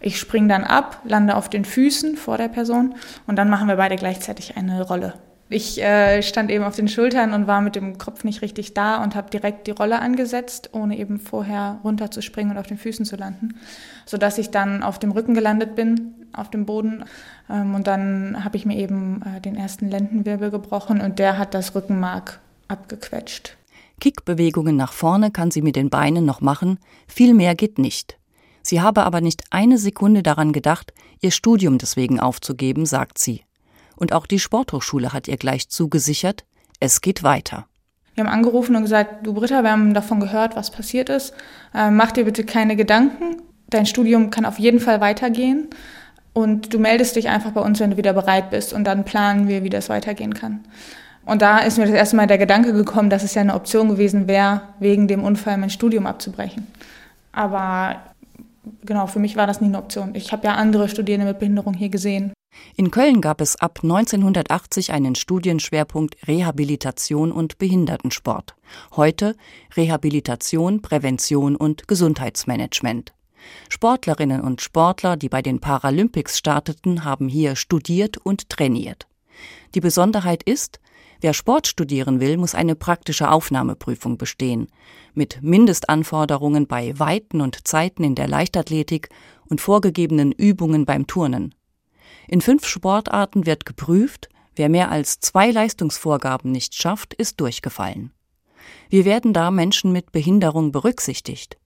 Ich 0.00 0.18
springe 0.18 0.48
dann 0.48 0.64
ab, 0.64 1.00
lande 1.04 1.36
auf 1.36 1.48
den 1.48 1.64
Füßen 1.64 2.16
vor 2.16 2.36
der 2.36 2.48
Person 2.48 2.96
und 3.26 3.36
dann 3.36 3.48
machen 3.48 3.68
wir 3.68 3.76
beide 3.76 3.96
gleichzeitig 3.96 4.56
eine 4.56 4.82
Rolle. 4.82 5.14
Ich 5.54 5.80
äh, 5.80 6.20
stand 6.20 6.50
eben 6.50 6.64
auf 6.64 6.74
den 6.74 6.88
Schultern 6.88 7.32
und 7.32 7.46
war 7.46 7.60
mit 7.60 7.76
dem 7.76 7.96
Kopf 7.96 8.24
nicht 8.24 8.42
richtig 8.42 8.74
da 8.74 9.00
und 9.00 9.14
habe 9.14 9.30
direkt 9.30 9.68
die 9.68 9.70
Rolle 9.70 10.00
angesetzt, 10.00 10.70
ohne 10.72 10.98
eben 10.98 11.20
vorher 11.20 11.78
runterzuspringen 11.84 12.50
und 12.50 12.58
auf 12.58 12.66
den 12.66 12.76
Füßen 12.76 13.04
zu 13.04 13.14
landen, 13.14 13.54
sodass 14.04 14.36
ich 14.38 14.50
dann 14.50 14.82
auf 14.82 14.98
dem 14.98 15.12
Rücken 15.12 15.32
gelandet 15.32 15.76
bin, 15.76 16.26
auf 16.32 16.50
dem 16.50 16.66
Boden. 16.66 17.04
Ähm, 17.48 17.76
und 17.76 17.86
dann 17.86 18.42
habe 18.42 18.56
ich 18.56 18.66
mir 18.66 18.76
eben 18.76 19.22
äh, 19.22 19.40
den 19.40 19.54
ersten 19.54 19.88
Lendenwirbel 19.88 20.50
gebrochen 20.50 21.00
und 21.00 21.20
der 21.20 21.38
hat 21.38 21.54
das 21.54 21.76
Rückenmark 21.76 22.40
abgequetscht. 22.66 23.56
Kickbewegungen 24.00 24.74
nach 24.74 24.92
vorne 24.92 25.30
kann 25.30 25.52
sie 25.52 25.62
mit 25.62 25.76
den 25.76 25.88
Beinen 25.88 26.24
noch 26.24 26.40
machen, 26.40 26.80
viel 27.06 27.32
mehr 27.32 27.54
geht 27.54 27.78
nicht. 27.78 28.18
Sie 28.62 28.80
habe 28.80 29.04
aber 29.04 29.20
nicht 29.20 29.44
eine 29.50 29.78
Sekunde 29.78 30.24
daran 30.24 30.52
gedacht, 30.52 30.92
ihr 31.20 31.30
Studium 31.30 31.78
deswegen 31.78 32.18
aufzugeben, 32.18 32.86
sagt 32.86 33.18
sie. 33.18 33.44
Und 33.96 34.12
auch 34.12 34.26
die 34.26 34.38
Sporthochschule 34.38 35.12
hat 35.12 35.28
ihr 35.28 35.36
gleich 35.36 35.68
zugesichert, 35.68 36.44
es 36.80 37.00
geht 37.00 37.22
weiter. 37.22 37.66
Wir 38.14 38.24
haben 38.24 38.32
angerufen 38.32 38.76
und 38.76 38.82
gesagt, 38.82 39.26
du 39.26 39.34
Britta, 39.34 39.62
wir 39.62 39.70
haben 39.70 39.94
davon 39.94 40.20
gehört, 40.20 40.56
was 40.56 40.70
passiert 40.70 41.08
ist. 41.08 41.34
Äh, 41.74 41.90
mach 41.90 42.12
dir 42.12 42.24
bitte 42.24 42.44
keine 42.44 42.76
Gedanken. 42.76 43.42
dein 43.70 43.86
Studium 43.86 44.30
kann 44.30 44.44
auf 44.44 44.58
jeden 44.58 44.78
Fall 44.78 45.00
weitergehen 45.00 45.68
und 46.32 46.72
du 46.74 46.78
meldest 46.78 47.16
dich 47.16 47.28
einfach 47.28 47.52
bei 47.52 47.60
uns, 47.60 47.80
wenn 47.80 47.92
du 47.92 47.96
wieder 47.96 48.12
bereit 48.12 48.50
bist 48.50 48.72
und 48.72 48.84
dann 48.84 49.04
planen 49.04 49.48
wir, 49.48 49.64
wie 49.64 49.70
das 49.70 49.88
weitergehen 49.88 50.34
kann. 50.34 50.64
Und 51.24 51.42
da 51.42 51.58
ist 51.58 51.78
mir 51.78 51.86
das 51.86 51.94
erste 51.94 52.16
Mal 52.16 52.26
der 52.26 52.38
Gedanke 52.38 52.72
gekommen, 52.72 53.08
dass 53.08 53.22
es 53.22 53.34
ja 53.34 53.40
eine 53.40 53.54
Option 53.54 53.88
gewesen 53.88 54.28
wäre, 54.28 54.62
wegen 54.78 55.08
dem 55.08 55.24
Unfall 55.24 55.56
mein 55.56 55.70
Studium 55.70 56.06
abzubrechen. 56.06 56.66
Aber 57.32 57.96
genau, 58.84 59.06
für 59.06 59.20
mich 59.20 59.36
war 59.36 59.46
das 59.46 59.60
nie 59.60 59.68
eine 59.68 59.78
Option. 59.78 60.14
Ich 60.14 60.32
habe 60.32 60.46
ja 60.46 60.54
andere 60.54 60.88
Studierende 60.88 61.26
mit 61.26 61.38
Behinderung 61.38 61.74
hier 61.74 61.88
gesehen. 61.88 62.32
In 62.76 62.90
Köln 62.90 63.20
gab 63.20 63.40
es 63.40 63.56
ab 63.56 63.80
1980 63.82 64.92
einen 64.92 65.14
Studienschwerpunkt 65.14 66.16
Rehabilitation 66.26 67.30
und 67.32 67.58
Behindertensport. 67.58 68.54
Heute 68.96 69.36
Rehabilitation, 69.76 70.82
Prävention 70.82 71.56
und 71.56 71.86
Gesundheitsmanagement. 71.88 73.12
Sportlerinnen 73.68 74.40
und 74.40 74.60
Sportler, 74.60 75.16
die 75.16 75.28
bei 75.28 75.42
den 75.42 75.60
Paralympics 75.60 76.38
starteten, 76.38 77.04
haben 77.04 77.28
hier 77.28 77.56
studiert 77.56 78.16
und 78.16 78.48
trainiert. 78.48 79.06
Die 79.74 79.80
Besonderheit 79.80 80.42
ist, 80.42 80.80
wer 81.20 81.34
Sport 81.34 81.66
studieren 81.66 82.20
will, 82.20 82.36
muss 82.36 82.54
eine 82.54 82.74
praktische 82.74 83.30
Aufnahmeprüfung 83.30 84.16
bestehen, 84.16 84.68
mit 85.14 85.42
Mindestanforderungen 85.42 86.66
bei 86.66 86.98
Weiten 86.98 87.40
und 87.40 87.66
Zeiten 87.66 88.04
in 88.04 88.14
der 88.14 88.28
Leichtathletik 88.28 89.08
und 89.48 89.60
vorgegebenen 89.60 90.32
Übungen 90.32 90.86
beim 90.86 91.06
Turnen. 91.06 91.54
In 92.28 92.40
fünf 92.40 92.66
Sportarten 92.66 93.46
wird 93.46 93.66
geprüft, 93.66 94.28
wer 94.56 94.68
mehr 94.68 94.90
als 94.90 95.20
zwei 95.20 95.50
Leistungsvorgaben 95.50 96.50
nicht 96.50 96.74
schafft, 96.74 97.14
ist 97.14 97.40
durchgefallen. 97.40 98.12
Wie 98.88 99.04
werden 99.04 99.32
da 99.32 99.50
Menschen 99.50 99.92
mit 99.92 100.12
Behinderung 100.12 100.72
berücksichtigt? 100.72 101.58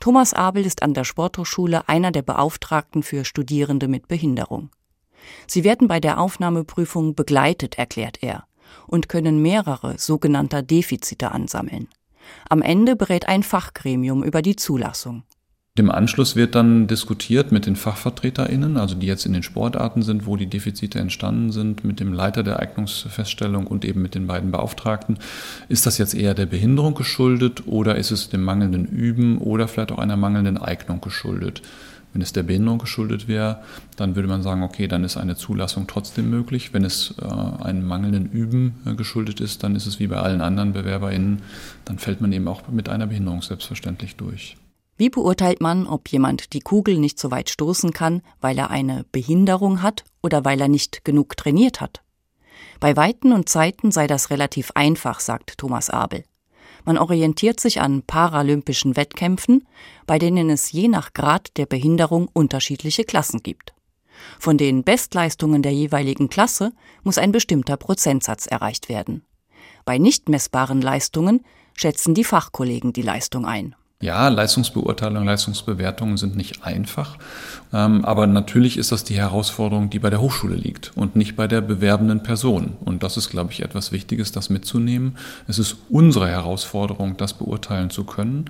Thomas 0.00 0.34
Abel 0.34 0.64
ist 0.64 0.82
an 0.82 0.94
der 0.94 1.04
Sporthochschule 1.04 1.88
einer 1.88 2.12
der 2.12 2.22
Beauftragten 2.22 3.02
für 3.02 3.24
Studierende 3.24 3.88
mit 3.88 4.08
Behinderung. 4.08 4.70
Sie 5.46 5.64
werden 5.64 5.88
bei 5.88 6.00
der 6.00 6.20
Aufnahmeprüfung 6.20 7.14
begleitet, 7.14 7.78
erklärt 7.78 8.22
er, 8.22 8.44
und 8.86 9.08
können 9.08 9.42
mehrere 9.42 9.98
sogenannter 9.98 10.62
Defizite 10.62 11.32
ansammeln. 11.32 11.88
Am 12.48 12.62
Ende 12.62 12.96
berät 12.96 13.26
ein 13.28 13.42
Fachgremium 13.42 14.22
über 14.22 14.42
die 14.42 14.56
Zulassung. 14.56 15.24
Im 15.78 15.92
Anschluss 15.92 16.34
wird 16.34 16.56
dann 16.56 16.88
diskutiert 16.88 17.52
mit 17.52 17.66
den 17.66 17.76
FachvertreterInnen, 17.76 18.76
also 18.76 18.96
die 18.96 19.06
jetzt 19.06 19.26
in 19.26 19.32
den 19.32 19.44
Sportarten 19.44 20.02
sind, 20.02 20.26
wo 20.26 20.36
die 20.36 20.48
Defizite 20.48 20.98
entstanden 20.98 21.52
sind, 21.52 21.84
mit 21.84 22.00
dem 22.00 22.12
Leiter 22.12 22.42
der 22.42 22.58
Eignungsfeststellung 22.58 23.66
und 23.68 23.84
eben 23.84 24.02
mit 24.02 24.16
den 24.16 24.26
beiden 24.26 24.50
Beauftragten. 24.50 25.18
Ist 25.68 25.86
das 25.86 25.98
jetzt 25.98 26.14
eher 26.14 26.34
der 26.34 26.46
Behinderung 26.46 26.94
geschuldet 26.94 27.68
oder 27.68 27.94
ist 27.94 28.10
es 28.10 28.28
dem 28.28 28.42
mangelnden 28.42 28.86
Üben 28.86 29.38
oder 29.38 29.68
vielleicht 29.68 29.92
auch 29.92 29.98
einer 29.98 30.16
mangelnden 30.16 30.58
Eignung 30.58 31.00
geschuldet? 31.00 31.62
Wenn 32.12 32.22
es 32.22 32.32
der 32.32 32.42
Behinderung 32.42 32.78
geschuldet 32.78 33.28
wäre, 33.28 33.60
dann 33.94 34.16
würde 34.16 34.28
man 34.28 34.42
sagen, 34.42 34.64
okay, 34.64 34.88
dann 34.88 35.04
ist 35.04 35.16
eine 35.16 35.36
Zulassung 35.36 35.86
trotzdem 35.86 36.28
möglich. 36.28 36.74
Wenn 36.74 36.84
es 36.84 37.14
äh, 37.22 37.64
einem 37.64 37.86
mangelnden 37.86 38.26
Üben 38.32 38.80
äh, 38.84 38.94
geschuldet 38.94 39.40
ist, 39.40 39.62
dann 39.62 39.76
ist 39.76 39.86
es 39.86 40.00
wie 40.00 40.08
bei 40.08 40.16
allen 40.16 40.40
anderen 40.40 40.72
BewerberInnen, 40.72 41.42
dann 41.84 41.98
fällt 41.98 42.20
man 42.20 42.32
eben 42.32 42.48
auch 42.48 42.66
mit 42.68 42.88
einer 42.88 43.06
Behinderung 43.06 43.42
selbstverständlich 43.42 44.16
durch. 44.16 44.56
Wie 44.98 45.10
beurteilt 45.10 45.60
man, 45.60 45.86
ob 45.86 46.08
jemand 46.08 46.52
die 46.52 46.60
Kugel 46.60 46.98
nicht 46.98 47.20
so 47.20 47.30
weit 47.30 47.48
stoßen 47.50 47.92
kann, 47.92 48.20
weil 48.40 48.58
er 48.58 48.70
eine 48.70 49.06
Behinderung 49.12 49.80
hat 49.80 50.04
oder 50.22 50.44
weil 50.44 50.60
er 50.60 50.66
nicht 50.66 51.04
genug 51.04 51.36
trainiert 51.36 51.80
hat? 51.80 52.02
Bei 52.80 52.96
Weiten 52.96 53.32
und 53.32 53.48
Zeiten 53.48 53.92
sei 53.92 54.08
das 54.08 54.30
relativ 54.30 54.72
einfach, 54.74 55.20
sagt 55.20 55.56
Thomas 55.56 55.88
Abel. 55.88 56.24
Man 56.84 56.98
orientiert 56.98 57.60
sich 57.60 57.80
an 57.80 58.02
paralympischen 58.02 58.96
Wettkämpfen, 58.96 59.68
bei 60.06 60.18
denen 60.18 60.50
es 60.50 60.72
je 60.72 60.88
nach 60.88 61.12
Grad 61.12 61.56
der 61.58 61.66
Behinderung 61.66 62.28
unterschiedliche 62.32 63.04
Klassen 63.04 63.44
gibt. 63.44 63.74
Von 64.40 64.58
den 64.58 64.82
Bestleistungen 64.82 65.62
der 65.62 65.72
jeweiligen 65.72 66.28
Klasse 66.28 66.72
muss 67.04 67.18
ein 67.18 67.30
bestimmter 67.30 67.76
Prozentsatz 67.76 68.46
erreicht 68.46 68.88
werden. 68.88 69.24
Bei 69.84 69.98
nicht 69.98 70.28
messbaren 70.28 70.80
Leistungen 70.80 71.44
schätzen 71.74 72.14
die 72.14 72.24
Fachkollegen 72.24 72.92
die 72.92 73.02
Leistung 73.02 73.46
ein. 73.46 73.76
Ja, 74.00 74.28
Leistungsbeurteilung, 74.28 75.24
Leistungsbewertungen 75.24 76.18
sind 76.18 76.36
nicht 76.36 76.64
einfach, 76.64 77.18
ähm, 77.72 78.04
aber 78.04 78.28
natürlich 78.28 78.76
ist 78.76 78.92
das 78.92 79.02
die 79.02 79.16
Herausforderung, 79.16 79.90
die 79.90 79.98
bei 79.98 80.08
der 80.08 80.20
Hochschule 80.20 80.54
liegt 80.54 80.92
und 80.94 81.16
nicht 81.16 81.34
bei 81.34 81.48
der 81.48 81.62
bewerbenden 81.62 82.22
Person. 82.22 82.76
Und 82.84 83.02
das 83.02 83.16
ist, 83.16 83.28
glaube 83.28 83.50
ich, 83.50 83.60
etwas 83.60 83.90
Wichtiges, 83.90 84.30
das 84.30 84.50
mitzunehmen. 84.50 85.16
Es 85.48 85.58
ist 85.58 85.78
unsere 85.88 86.28
Herausforderung, 86.28 87.16
das 87.16 87.34
beurteilen 87.34 87.90
zu 87.90 88.04
können. 88.04 88.44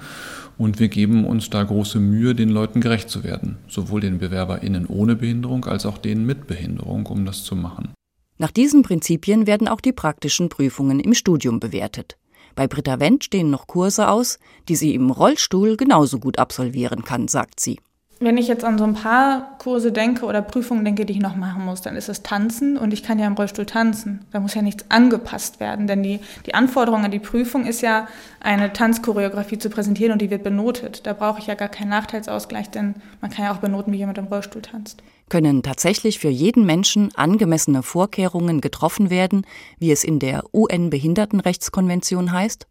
Und 0.59 0.81
wir 0.81 0.89
geben 0.89 1.25
uns 1.25 1.49
da 1.49 1.63
große 1.63 1.99
Mühe, 1.99 2.35
den 2.35 2.51
Leuten 2.51 2.83
gerecht 2.83 3.09
zu 3.09 3.25
werden, 3.25 3.57
sowohl 3.69 4.03
den 4.03 4.19
BewerberInnen 4.19 4.85
ohne 4.85 5.17
Behinderung 5.17 5.65
als 5.65 5.87
auch 5.87 5.97
denen 5.97 6.27
mit 6.27 6.47
Behinderung, 6.47 7.07
um 7.07 7.25
das 7.25 7.45
zu 7.45 7.57
machen. 7.57 7.95
Nach 8.37 8.51
diesen 8.51 8.83
Prinzipien 8.83 9.47
werden 9.47 9.67
auch 9.67 9.81
die 9.81 9.93
praktischen 9.93 10.51
Prüfungen 10.51 11.01
im 11.01 11.15
Studium 11.15 11.59
bewertet. 11.59 12.19
Bei 12.59 12.67
Britta 12.67 12.99
Wendt 12.99 13.23
stehen 13.23 13.51
noch 13.51 13.69
Kurse 13.69 14.09
aus, 14.09 14.41
die 14.69 14.75
sie 14.75 14.93
im 14.93 15.11
Rollstuhl 15.11 15.77
genauso 15.77 16.19
gut 16.19 16.41
absolvieren 16.41 17.05
kann, 17.05 17.29
sagt 17.29 17.61
sie. 17.61 17.79
Wenn 18.19 18.37
ich 18.37 18.49
jetzt 18.49 18.65
an 18.65 18.79
so 18.79 18.83
ein 18.83 18.95
paar 18.95 19.57
Kurse 19.59 19.93
denke 19.93 20.27
oder 20.27 20.43
Prüfungen 20.43 20.85
denke, 20.85 21.07
die 21.07 21.13
ich 21.13 21.21
noch 21.21 21.37
machen 21.37 21.65
muss, 21.65 21.83
dann 21.83 21.95
ist 21.95 22.09
es 22.09 22.25
Tanzen 22.25 22.77
und 22.77 22.93
ich 22.93 23.05
kann 23.05 23.21
ja 23.21 23.29
im 23.29 23.35
Rollstuhl 23.35 23.65
tanzen. 23.65 24.25
Da 24.33 24.41
muss 24.41 24.55
ja 24.55 24.63
nichts 24.63 24.87
angepasst 24.89 25.61
werden, 25.61 25.87
denn 25.87 26.03
die, 26.03 26.19
die 26.47 26.55
Anforderung 26.55 27.05
an 27.05 27.13
die 27.13 27.21
Prüfung 27.21 27.65
ist 27.65 27.81
ja, 27.81 28.09
eine 28.41 28.73
Tanzchoreografie 28.73 29.59
zu 29.59 29.71
präsentieren 29.71 30.15
und 30.15 30.21
die 30.21 30.31
wird 30.31 30.43
benotet. 30.43 31.07
Da 31.07 31.13
brauche 31.13 31.39
ich 31.39 31.47
ja 31.47 31.55
gar 31.55 31.69
keinen 31.69 31.91
Nachteilsausgleich, 31.91 32.71
denn 32.71 32.97
man 33.21 33.31
kann 33.31 33.45
ja 33.45 33.55
auch 33.55 33.59
benoten, 33.59 33.93
wie 33.93 33.99
jemand 33.99 34.19
im 34.19 34.27
Rollstuhl 34.27 34.63
tanzt. 34.63 35.01
Können 35.29 35.63
tatsächlich 35.63 36.19
für 36.19 36.29
jeden 36.29 36.65
Menschen 36.65 37.15
angemessene 37.15 37.83
Vorkehrungen 37.83 38.61
getroffen 38.61 39.11
werden, 39.11 39.47
wie 39.79 39.93
es 39.93 40.05
in 40.05 40.19
der 40.19 40.45
UN-Behindertenrechtskonvention 40.55 42.33
heißt? 42.33 42.67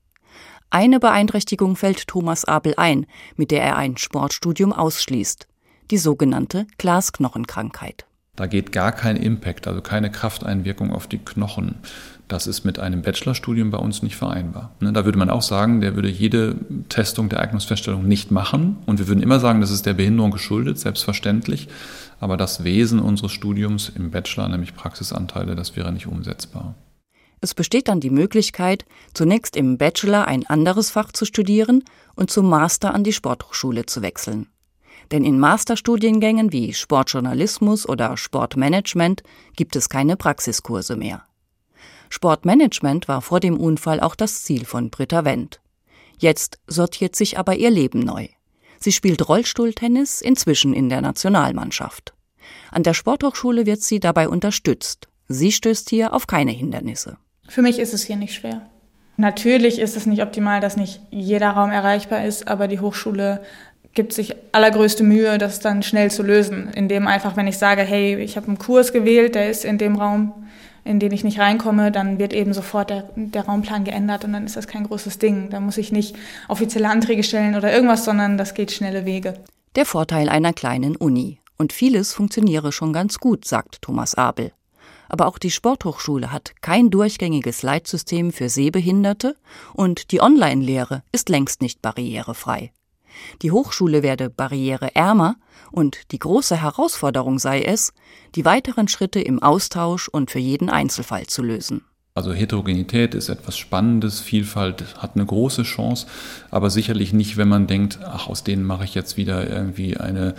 Eine 0.70 1.00
Beeinträchtigung 1.00 1.76
fällt 1.76 2.08
Thomas 2.08 2.46
Abel 2.46 2.74
ein, 2.78 3.06
mit 3.36 3.52
der 3.52 3.64
er 3.64 3.78
ein 3.78 3.98
Sportstudium 3.98 4.74
ausschließt, 4.74 5.48
die 5.92 5.98
sogenannte 5.98 6.68
Glasknochenkrankheit. 6.78 8.06
Da 8.36 8.46
geht 8.46 8.72
gar 8.72 8.92
kein 8.92 9.16
Impact, 9.16 9.68
also 9.68 9.82
keine 9.82 10.12
Krafteinwirkung 10.12 10.94
auf 10.94 11.08
die 11.08 11.18
Knochen. 11.18 11.76
Das 12.28 12.46
ist 12.46 12.66
mit 12.66 12.78
einem 12.78 13.02
Bachelorstudium 13.02 13.72
bei 13.72 13.80
uns 13.80 14.04
nicht 14.04 14.16
vereinbar. 14.16 14.76
Ne, 14.80 14.94
da 14.94 15.06
würde 15.06 15.18
man 15.18 15.30
auch 15.30 15.42
sagen, 15.42 15.82
der 15.82 15.96
würde 15.96 16.10
jede 16.10 16.56
Testung 16.90 17.30
der 17.30 17.40
Eignungsfeststellung 17.40 18.08
nicht 18.08 18.30
machen. 18.30 18.78
Und 18.86 19.00
wir 19.00 19.08
würden 19.08 19.24
immer 19.24 19.40
sagen, 19.40 19.62
das 19.62 19.72
ist 19.72 19.86
der 19.86 19.94
Behinderung 19.94 20.32
geschuldet, 20.32 20.78
selbstverständlich. 20.78 21.68
Aber 22.20 22.38
das 22.38 22.64
Wesen 22.64 23.00
unseres 23.00 23.32
Studiums 23.32 23.90
im 23.90 24.12
Bachelor, 24.12 24.50
nämlich 24.50 24.76
Praxisanteile, 24.76 25.56
das 25.56 25.76
wäre 25.76 25.92
nicht 25.92 26.08
umsetzbar. 26.08 26.76
Es 27.40 27.54
besteht 27.54 27.88
dann 27.88 28.00
die 28.00 28.10
Möglichkeit, 28.10 28.86
zunächst 29.14 29.56
im 29.56 29.78
Bachelor 29.78 30.28
ein 30.28 30.46
anderes 30.48 30.90
Fach 30.90 31.12
zu 31.12 31.26
studieren 31.26 31.84
und 32.16 32.32
zum 32.32 32.50
Master 32.50 32.94
an 32.94 33.04
die 33.04 33.14
Sporthochschule 33.14 33.86
zu 33.86 34.02
wechseln. 34.02 34.48
Denn 35.12 35.24
in 35.24 35.40
Masterstudiengängen 35.40 36.52
wie 36.52 36.74
Sportjournalismus 36.74 37.88
oder 37.88 38.18
Sportmanagement 38.18 39.22
gibt 39.56 39.76
es 39.76 39.88
keine 39.88 40.18
Praxiskurse 40.18 40.96
mehr. 40.96 41.24
Sportmanagement 42.10 43.08
war 43.08 43.22
vor 43.22 43.40
dem 43.40 43.60
Unfall 43.60 44.00
auch 44.00 44.16
das 44.16 44.44
Ziel 44.44 44.66
von 44.66 44.90
Britta 44.90 45.24
Wendt. 45.24 45.62
Jetzt 46.18 46.58
sortiert 46.66 47.16
sich 47.16 47.38
aber 47.38 47.56
ihr 47.56 47.70
Leben 47.70 48.00
neu. 48.00 48.28
Sie 48.80 48.92
spielt 48.92 49.28
Rollstuhltennis 49.28 50.22
inzwischen 50.22 50.74
in 50.74 50.90
der 50.90 51.02
Nationalmannschaft. 51.02 52.14
An 52.72 52.84
der 52.84 52.94
Sporthochschule 52.94 53.66
wird 53.66 53.82
sie 53.82 54.00
dabei 54.00 54.30
unterstützt. 54.30 55.08
Sie 55.28 55.52
stößt 55.52 55.90
hier 55.90 56.14
auf 56.14 56.28
keine 56.28 56.52
Hindernisse. 56.52 57.18
Für 57.48 57.62
mich 57.62 57.80
ist 57.80 57.94
es 57.94 58.04
hier 58.04 58.16
nicht 58.16 58.34
schwer. 58.34 58.62
Natürlich 59.18 59.80
ist 59.80 59.98
es 59.98 60.06
nicht 60.06 60.22
optimal, 60.22 60.62
dass 60.62 60.78
nicht 60.78 61.02
jeder 61.10 61.50
Raum 61.50 61.72
erreichbar 61.72 62.24
ist, 62.24 62.48
aber 62.48 62.68
die 62.68 62.80
Hochschule 62.80 63.42
gibt 63.94 64.14
sich 64.14 64.36
allergrößte 64.52 65.04
Mühe, 65.04 65.40
das 65.40 65.60
dann 65.60 65.82
schnell 65.82 66.12
zu 66.12 66.22
lösen, 66.22 66.70
indem 66.76 67.08
einfach, 67.08 67.36
wenn 67.36 67.48
ich 67.48 67.58
sage, 67.58 67.82
hey, 67.82 68.16
ich 68.18 68.38
habe 68.38 68.48
einen 68.48 68.60
Kurs 68.60 68.94
gewählt, 68.94 69.34
der 69.34 69.50
ist 69.50 69.66
in 69.66 69.80
dem 69.80 69.96
Raum, 69.96 70.48
in 70.88 71.00
den 71.00 71.12
ich 71.12 71.24
nicht 71.24 71.40
reinkomme, 71.40 71.92
dann 71.92 72.18
wird 72.18 72.34
eben 72.34 72.54
sofort 72.54 72.90
der, 72.90 73.10
der 73.16 73.46
Raumplan 73.46 73.84
geändert 73.84 74.26
und 74.26 74.34
dann 74.34 74.46
ist 74.46 74.56
das 74.56 74.68
kein 74.68 74.86
großes 74.86 75.20
Ding. 75.20 75.50
Da 75.50 75.60
muss 75.60 75.78
ich 75.78 75.92
nicht 75.92 76.16
offizielle 76.48 76.90
Anträge 76.90 77.24
stellen 77.24 77.56
oder 77.56 77.72
irgendwas, 77.74 78.06
sondern 78.06 78.38
das 78.38 78.54
geht 78.54 78.72
schnelle 78.72 79.06
Wege. 79.06 79.36
Der 79.76 79.86
Vorteil 79.86 80.30
einer 80.30 80.54
kleinen 80.54 80.96
Uni. 80.96 81.40
Und 81.58 81.74
vieles 81.74 82.14
funktioniere 82.14 82.72
schon 82.72 82.94
ganz 82.94 83.18
gut, 83.18 83.46
sagt 83.46 83.82
Thomas 83.82 84.16
Abel 84.16 84.52
aber 85.10 85.28
auch 85.28 85.38
die 85.38 85.52
Sporthochschule 85.52 86.32
hat 86.32 86.54
kein 86.62 86.90
durchgängiges 86.90 87.64
Leitsystem 87.64 88.32
für 88.32 88.50
Sehbehinderte 88.50 89.36
und 89.74 90.12
die 90.12 90.22
Online-Lehre 90.22 91.04
ist 91.12 91.30
längst 91.30 91.62
nicht 91.62 91.82
barrierefrei. 91.82 92.72
Die 93.42 93.52
Hochschule 93.52 94.04
werde 94.04 94.30
barriereärmer 94.30 95.36
und 95.72 96.12
die 96.12 96.20
große 96.20 96.62
Herausforderung 96.62 97.40
sei 97.40 97.62
es, 97.62 97.94
die 98.36 98.46
weiteren 98.46 98.88
Schritte 98.88 99.20
im 99.20 99.42
Austausch 99.42 100.08
und 100.08 100.32
für 100.32 100.40
jeden 100.40 100.70
Einzelfall 100.70 101.28
zu 101.28 101.44
lösen. 101.44 101.82
Also 102.18 102.34
Heterogenität 102.34 103.14
ist 103.14 103.30
etwas 103.30 103.60
Spannendes, 103.60 104.22
Vielfalt 104.22 104.96
hat 104.98 105.12
eine 105.14 105.26
große 105.26 105.62
Chance, 105.62 106.08
aber 106.50 106.72
sicherlich 106.72 107.14
nicht, 107.14 107.38
wenn 107.38 107.48
man 107.48 107.68
denkt, 107.68 108.00
ach, 108.04 108.28
aus 108.28 108.44
denen 108.44 108.64
mache 108.64 108.86
ich 108.86 108.96
jetzt 108.96 109.18
wieder 109.18 109.48
irgendwie 109.48 109.98
eine 109.98 110.34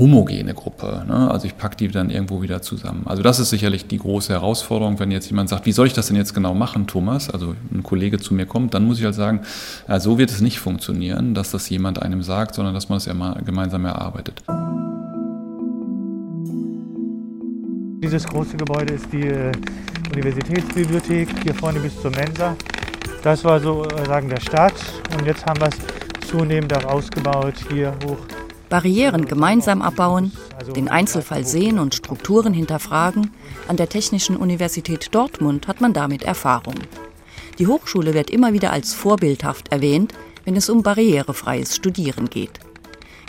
homogene 0.00 0.54
Gruppe. 0.54 1.04
Ne? 1.06 1.30
Also 1.30 1.46
ich 1.46 1.56
packe 1.56 1.76
die 1.76 1.88
dann 1.88 2.10
irgendwo 2.10 2.42
wieder 2.42 2.62
zusammen. 2.62 3.02
Also 3.06 3.22
das 3.22 3.38
ist 3.38 3.50
sicherlich 3.50 3.86
die 3.86 3.98
große 3.98 4.32
Herausforderung, 4.32 4.98
wenn 4.98 5.10
jetzt 5.10 5.30
jemand 5.30 5.48
sagt, 5.48 5.66
wie 5.66 5.72
soll 5.72 5.86
ich 5.86 5.92
das 5.92 6.08
denn 6.08 6.16
jetzt 6.16 6.34
genau 6.34 6.54
machen, 6.54 6.86
Thomas? 6.86 7.30
Also 7.30 7.54
ein 7.72 7.82
Kollege 7.82 8.18
zu 8.18 8.34
mir 8.34 8.46
kommt, 8.46 8.74
dann 8.74 8.84
muss 8.84 8.98
ich 8.98 9.04
halt 9.04 9.14
sagen, 9.14 9.42
ja, 9.86 10.00
so 10.00 10.18
wird 10.18 10.30
es 10.30 10.40
nicht 10.40 10.58
funktionieren, 10.58 11.34
dass 11.34 11.50
das 11.52 11.68
jemand 11.68 12.02
einem 12.02 12.22
sagt, 12.22 12.54
sondern 12.56 12.74
dass 12.74 12.88
man 12.88 12.96
es 12.96 13.04
ja 13.04 13.14
gemeinsam 13.44 13.84
erarbeitet. 13.84 14.42
Dieses 18.02 18.24
große 18.24 18.56
Gebäude 18.56 18.94
ist 18.94 19.12
die 19.12 19.28
äh, 19.28 19.52
Universitätsbibliothek, 20.14 21.28
hier 21.42 21.54
vorne 21.54 21.78
bis 21.78 22.00
zur 22.00 22.10
Mensa. 22.10 22.56
Das 23.22 23.44
war 23.44 23.60
sozusagen 23.60 24.30
der 24.30 24.40
Start 24.40 24.74
und 25.12 25.26
jetzt 25.26 25.44
haben 25.44 25.60
wir 25.60 25.68
es 25.68 26.26
zunehmend 26.26 26.72
auch 26.74 26.84
ausgebaut, 26.84 27.54
hier 27.70 27.92
hoch. 28.06 28.18
Barrieren 28.70 29.26
gemeinsam 29.26 29.82
abbauen, 29.82 30.32
den 30.76 30.88
Einzelfall 30.88 31.44
sehen 31.44 31.80
und 31.80 31.96
Strukturen 31.96 32.54
hinterfragen, 32.54 33.32
an 33.66 33.76
der 33.76 33.88
Technischen 33.88 34.36
Universität 34.36 35.08
Dortmund 35.12 35.66
hat 35.66 35.80
man 35.80 35.92
damit 35.92 36.22
Erfahrung. 36.22 36.76
Die 37.58 37.66
Hochschule 37.66 38.14
wird 38.14 38.30
immer 38.30 38.52
wieder 38.52 38.72
als 38.72 38.94
vorbildhaft 38.94 39.72
erwähnt, 39.72 40.14
wenn 40.44 40.54
es 40.54 40.70
um 40.70 40.84
barrierefreies 40.84 41.74
Studieren 41.74 42.30
geht. 42.30 42.60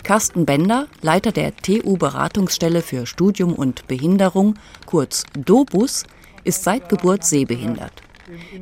Carsten 0.04 0.46
Bender, 0.46 0.86
Leiter 1.00 1.32
der 1.32 1.56
TU-Beratungsstelle 1.56 2.80
für 2.80 3.04
Studium 3.06 3.52
und 3.52 3.88
Behinderung, 3.88 4.54
kurz 4.86 5.24
DOBUS, 5.36 6.04
ist 6.44 6.62
seit 6.62 6.88
Geburt 6.88 7.24
sehbehindert. 7.24 7.92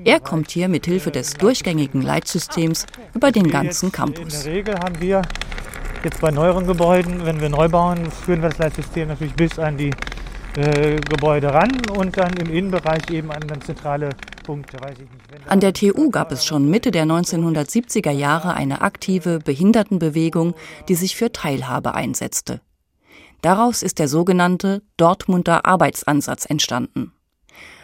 Er 0.04 0.18
kommt 0.18 0.50
hier 0.50 0.68
mit 0.68 0.86
Hilfe 0.86 1.10
des 1.10 1.34
durchgängigen 1.34 2.00
Leitsystems 2.00 2.86
über 3.14 3.30
den 3.30 3.50
ganzen 3.50 3.92
Campus. 3.92 4.44
In 4.44 4.44
der 4.44 4.54
Regel 4.54 4.74
haben 4.78 5.00
wir 5.00 5.22
jetzt 6.04 6.20
bei 6.20 6.30
neueren 6.30 6.66
Gebäuden, 6.66 7.24
wenn 7.24 7.40
wir 7.40 7.48
neu 7.48 7.68
bauen, 7.68 8.10
führen 8.10 8.42
wir 8.42 8.48
das 8.48 8.58
Leitsystem 8.58 9.08
natürlich 9.08 9.34
bis 9.34 9.58
an 9.58 9.76
die 9.76 9.90
äh, 10.56 10.96
Gebäude 10.96 11.52
ran 11.52 11.70
und 11.96 12.16
dann 12.16 12.36
im 12.36 12.50
Innenbereich 12.50 13.08
eben 13.10 13.30
an 13.30 13.42
dann 13.46 13.60
zentrale 13.60 14.10
Punkte. 14.44 14.78
An 15.46 15.60
der 15.60 15.72
TU 15.72 16.10
gab 16.10 16.32
es 16.32 16.44
schon 16.44 16.68
Mitte 16.68 16.90
der 16.90 17.04
1970er 17.04 18.10
Jahre 18.10 18.54
eine 18.54 18.80
aktive 18.80 19.38
Behindertenbewegung, 19.38 20.54
die 20.88 20.94
sich 20.94 21.16
für 21.16 21.32
Teilhabe 21.32 21.94
einsetzte. 21.94 22.60
Daraus 23.42 23.82
ist 23.82 23.98
der 23.98 24.08
sogenannte 24.08 24.82
Dortmunder 24.96 25.66
Arbeitsansatz 25.66 26.46
entstanden. 26.46 27.12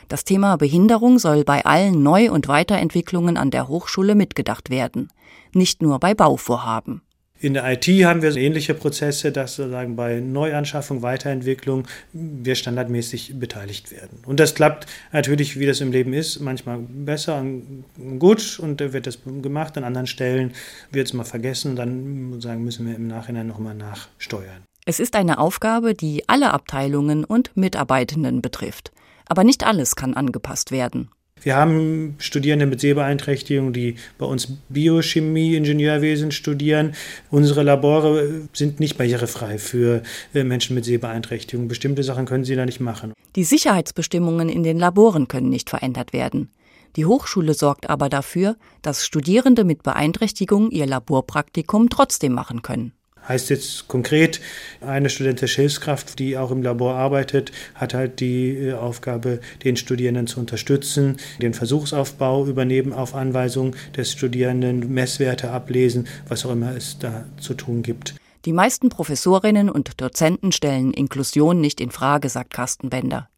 Das 0.09 0.25
Thema 0.25 0.57
Behinderung 0.57 1.19
soll 1.19 1.45
bei 1.45 1.65
allen 1.65 2.03
Neu- 2.03 2.31
und 2.31 2.49
Weiterentwicklungen 2.49 3.37
an 3.37 3.51
der 3.51 3.69
Hochschule 3.69 4.15
mitgedacht 4.15 4.71
werden, 4.71 5.09
nicht 5.53 5.83
nur 5.83 5.99
bei 5.99 6.15
Bauvorhaben. 6.15 7.03
In 7.39 7.53
der 7.53 7.71
IT 7.71 7.87
haben 8.05 8.23
wir 8.23 8.35
ähnliche 8.35 8.73
Prozesse, 8.73 9.31
dass 9.31 9.57
sozusagen 9.57 9.95
bei 9.95 10.21
Neuanschaffung, 10.21 11.03
Weiterentwicklung 11.03 11.87
wir 12.13 12.55
standardmäßig 12.55 13.39
beteiligt 13.39 13.91
werden. 13.91 14.21
Und 14.25 14.41
das 14.41 14.55
klappt 14.55 14.87
natürlich, 15.13 15.59
wie 15.59 15.67
das 15.67 15.83
im 15.83 15.93
Leben 15.93 16.15
ist, 16.15 16.41
manchmal 16.41 16.79
besser 16.79 17.39
und 17.39 17.85
gut 18.19 18.59
und 18.59 18.81
wird 18.81 19.07
das 19.07 19.19
gemacht. 19.43 19.77
An 19.77 19.85
anderen 19.85 20.07
Stellen 20.07 20.53
wird 20.91 21.09
es 21.09 21.13
mal 21.13 21.25
vergessen, 21.25 21.77
dann 21.77 22.41
sagen, 22.41 22.65
müssen 22.65 22.87
wir 22.87 22.97
im 22.97 23.07
Nachhinein 23.07 23.47
nochmal 23.47 23.75
nachsteuern. 23.75 24.63
Es 24.87 24.99
ist 24.99 25.15
eine 25.15 25.39
Aufgabe, 25.39 25.95
die 25.95 26.29
alle 26.29 26.53
Abteilungen 26.53 27.25
und 27.25 27.55
Mitarbeitenden 27.57 28.41
betrifft. 28.41 28.93
Aber 29.29 29.45
nicht 29.45 29.67
alles 29.67 29.97
kann 29.97 30.15
angepasst 30.15 30.71
werden. 30.71 31.11
Wir 31.47 31.55
haben 31.55 32.17
Studierende 32.19 32.67
mit 32.67 32.81
Sehbeeinträchtigung, 32.81 33.73
die 33.73 33.95
bei 34.19 34.27
uns 34.27 34.49
Biochemie, 34.69 35.55
Ingenieurwesen 35.55 36.33
studieren. 36.33 36.97
Unsere 37.31 37.63
Labore 37.63 38.49
sind 38.53 38.81
nicht 38.81 38.99
barrierefrei 38.99 39.59
für 39.59 40.03
äh, 40.35 40.43
Menschen 40.43 40.75
mit 40.75 40.85
Sehbeeinträchtigung. 40.85 41.69
Bestimmte 41.69 42.03
Sachen 42.03 42.27
können 42.27 42.43
sie 42.43 42.57
da 42.57 42.67
nicht 42.67 42.81
machen. 42.81 43.13
Die 43.37 43.45
Sicherheitsbestimmungen 43.45 44.49
in 44.49 44.65
den 44.65 44.77
Laboren 44.77 45.29
können 45.29 45.49
nicht 45.49 45.71
verändert 45.71 46.13
werden. 46.13 46.51
Die 46.97 47.07
Hochschule 47.07 47.55
sorgt 47.55 47.89
aber 47.89 48.09
dafür, 48.09 48.57
dass 48.83 49.07
Studierende 49.07 49.63
mit 49.63 49.85
Beeinträchtigung 49.85 50.73
ihr 50.73 50.87
Laborpraktikum 50.87 51.91
trotzdem 51.91 52.33
machen 52.33 52.63
können. 52.63 52.91
Heißt 53.29 53.51
jetzt 53.51 53.89
konkret, 53.89 54.41
eine 54.81 55.11
studentische 55.11 55.63
Hilfskraft, 55.63 56.19
die 56.19 56.39
auch 56.39 56.51
im 56.51 56.63
Labor 56.63 56.95
arbeitet, 56.95 57.53
hat 57.75 57.95
halt 57.95 58.21
die 58.21 58.57
äh, 58.57 58.73
Aufgabe, 58.75 59.41
den 59.65 59.77
Studierenden 59.77 60.27
zu 60.27 60.39
unterstützen, 60.39 61.17
den 61.43 61.55
Versuchsaufbau 61.55 62.47
übernehmen 62.47 62.93
auf 62.93 63.15
Anweisung 63.15 63.75
des 63.97 64.13
Studierenden, 64.13 64.93
Messwerte 64.93 65.51
ablesen, 65.51 66.07
was 66.29 66.47
auch 66.47 66.53
immer 66.53 66.77
es 66.77 66.99
da 66.99 67.25
zu 67.41 67.55
tun 67.55 67.83
gibt. 67.83 68.15
Die 68.45 68.53
meisten 68.53 68.91
Professorinnen 68.91 69.69
und 69.69 70.01
Dozenten 70.01 70.53
stellen 70.53 70.93
Inklusion 70.93 71.61
nicht 71.61 71.81
in 71.81 71.91
Frage, 71.91 72.29
sagt 72.29 72.55
Carsten 72.55 72.91
Bender. 72.91 73.29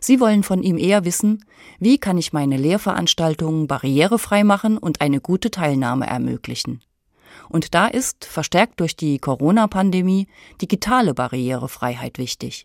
Sie 0.00 0.20
wollen 0.20 0.42
von 0.42 0.62
ihm 0.62 0.78
eher 0.78 1.04
wissen, 1.04 1.44
wie 1.78 1.98
kann 1.98 2.16
ich 2.16 2.32
meine 2.32 2.56
Lehrveranstaltungen 2.56 3.66
barrierefrei 3.66 4.44
machen 4.44 4.78
und 4.78 5.00
eine 5.00 5.20
gute 5.20 5.50
Teilnahme 5.50 6.06
ermöglichen. 6.06 6.80
Und 7.48 7.74
da 7.74 7.86
ist, 7.86 8.24
verstärkt 8.24 8.80
durch 8.80 8.96
die 8.96 9.18
Corona-Pandemie, 9.18 10.26
digitale 10.60 11.14
Barrierefreiheit 11.14 12.18
wichtig. 12.18 12.64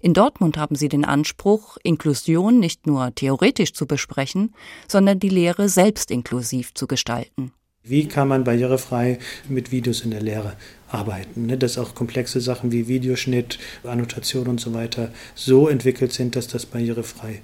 In 0.00 0.14
Dortmund 0.14 0.56
haben 0.56 0.76
sie 0.76 0.88
den 0.88 1.04
Anspruch, 1.04 1.76
Inklusion 1.82 2.60
nicht 2.60 2.86
nur 2.86 3.14
theoretisch 3.14 3.72
zu 3.72 3.86
besprechen, 3.86 4.54
sondern 4.88 5.18
die 5.18 5.28
Lehre 5.28 5.68
selbst 5.68 6.10
inklusiv 6.10 6.74
zu 6.74 6.86
gestalten. 6.86 7.52
Wie 7.86 8.08
kann 8.08 8.28
man 8.28 8.44
barrierefrei 8.44 9.18
mit 9.46 9.70
Videos 9.70 10.00
in 10.00 10.10
der 10.10 10.22
Lehre 10.22 10.54
arbeiten? 10.88 11.46
Ne? 11.46 11.58
Dass 11.58 11.76
auch 11.76 11.94
komplexe 11.94 12.40
Sachen 12.40 12.72
wie 12.72 12.88
Videoschnitt, 12.88 13.58
Annotation 13.82 14.48
und 14.48 14.58
so 14.58 14.72
weiter 14.72 15.12
so 15.34 15.68
entwickelt 15.68 16.14
sind, 16.14 16.34
dass 16.34 16.48
das 16.48 16.64
barrierefrei 16.64 17.42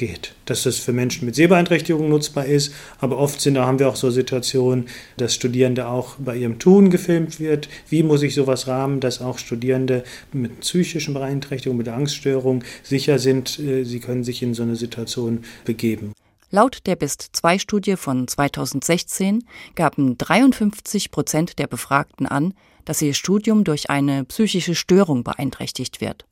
geht. 0.00 0.34
Dass 0.46 0.64
das 0.64 0.78
für 0.78 0.92
Menschen 0.92 1.26
mit 1.26 1.36
Sehbeeinträchtigungen 1.36 2.08
nutzbar 2.08 2.46
ist, 2.46 2.72
aber 2.98 3.18
oft 3.18 3.40
sind, 3.40 3.54
da 3.54 3.66
haben 3.66 3.78
wir 3.78 3.88
auch 3.88 3.96
so 3.96 4.10
Situationen, 4.10 4.88
dass 5.18 5.34
Studierende 5.34 5.86
auch 5.86 6.16
bei 6.18 6.36
ihrem 6.36 6.58
Tun 6.58 6.90
gefilmt 6.90 7.38
wird. 7.38 7.68
Wie 7.88 8.02
muss 8.02 8.22
ich 8.22 8.34
sowas 8.34 8.66
rahmen, 8.66 9.00
dass 9.00 9.20
auch 9.20 9.38
Studierende 9.38 10.02
mit 10.32 10.60
psychischen 10.60 11.14
Beeinträchtigungen, 11.14 11.78
mit 11.78 11.88
Angststörungen 11.88 12.64
sicher 12.82 13.18
sind, 13.18 13.58
äh, 13.58 13.84
sie 13.84 14.00
können 14.00 14.24
sich 14.24 14.42
in 14.42 14.54
so 14.54 14.62
eine 14.62 14.74
Situation 14.74 15.44
begeben. 15.66 16.12
Laut 16.50 16.78
der 16.86 16.96
BIST-2-Studie 16.96 17.96
von 17.96 18.26
2016 18.26 19.44
gaben 19.76 20.16
53 20.16 21.10
Prozent 21.10 21.58
der 21.58 21.66
Befragten 21.66 22.26
an, 22.26 22.54
dass 22.86 23.02
ihr 23.02 23.14
Studium 23.14 23.64
durch 23.64 23.90
eine 23.90 24.24
psychische 24.24 24.74
Störung 24.74 25.22
beeinträchtigt 25.22 26.00
wird. 26.00 26.24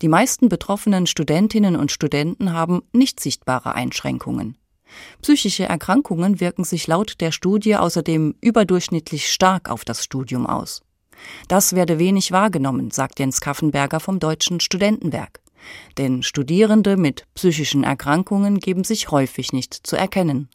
Die 0.00 0.08
meisten 0.08 0.48
betroffenen 0.48 1.06
Studentinnen 1.06 1.76
und 1.76 1.90
Studenten 1.90 2.52
haben 2.52 2.82
nicht 2.92 3.20
sichtbare 3.20 3.74
Einschränkungen. 3.74 4.56
Psychische 5.20 5.64
Erkrankungen 5.64 6.40
wirken 6.40 6.64
sich 6.64 6.86
laut 6.86 7.20
der 7.20 7.32
Studie 7.32 7.76
außerdem 7.76 8.36
überdurchschnittlich 8.40 9.30
stark 9.30 9.68
auf 9.68 9.84
das 9.84 10.04
Studium 10.04 10.46
aus. 10.46 10.82
Das 11.48 11.74
werde 11.74 11.98
wenig 11.98 12.32
wahrgenommen, 12.32 12.90
sagt 12.90 13.18
Jens 13.18 13.40
Kaffenberger 13.40 14.00
vom 14.00 14.20
Deutschen 14.20 14.60
Studentenwerk. 14.60 15.40
Denn 15.98 16.22
Studierende 16.22 16.96
mit 16.96 17.24
psychischen 17.34 17.82
Erkrankungen 17.82 18.60
geben 18.60 18.84
sich 18.84 19.10
häufig 19.10 19.52
nicht 19.52 19.74
zu 19.74 19.96
erkennen. 19.96 20.48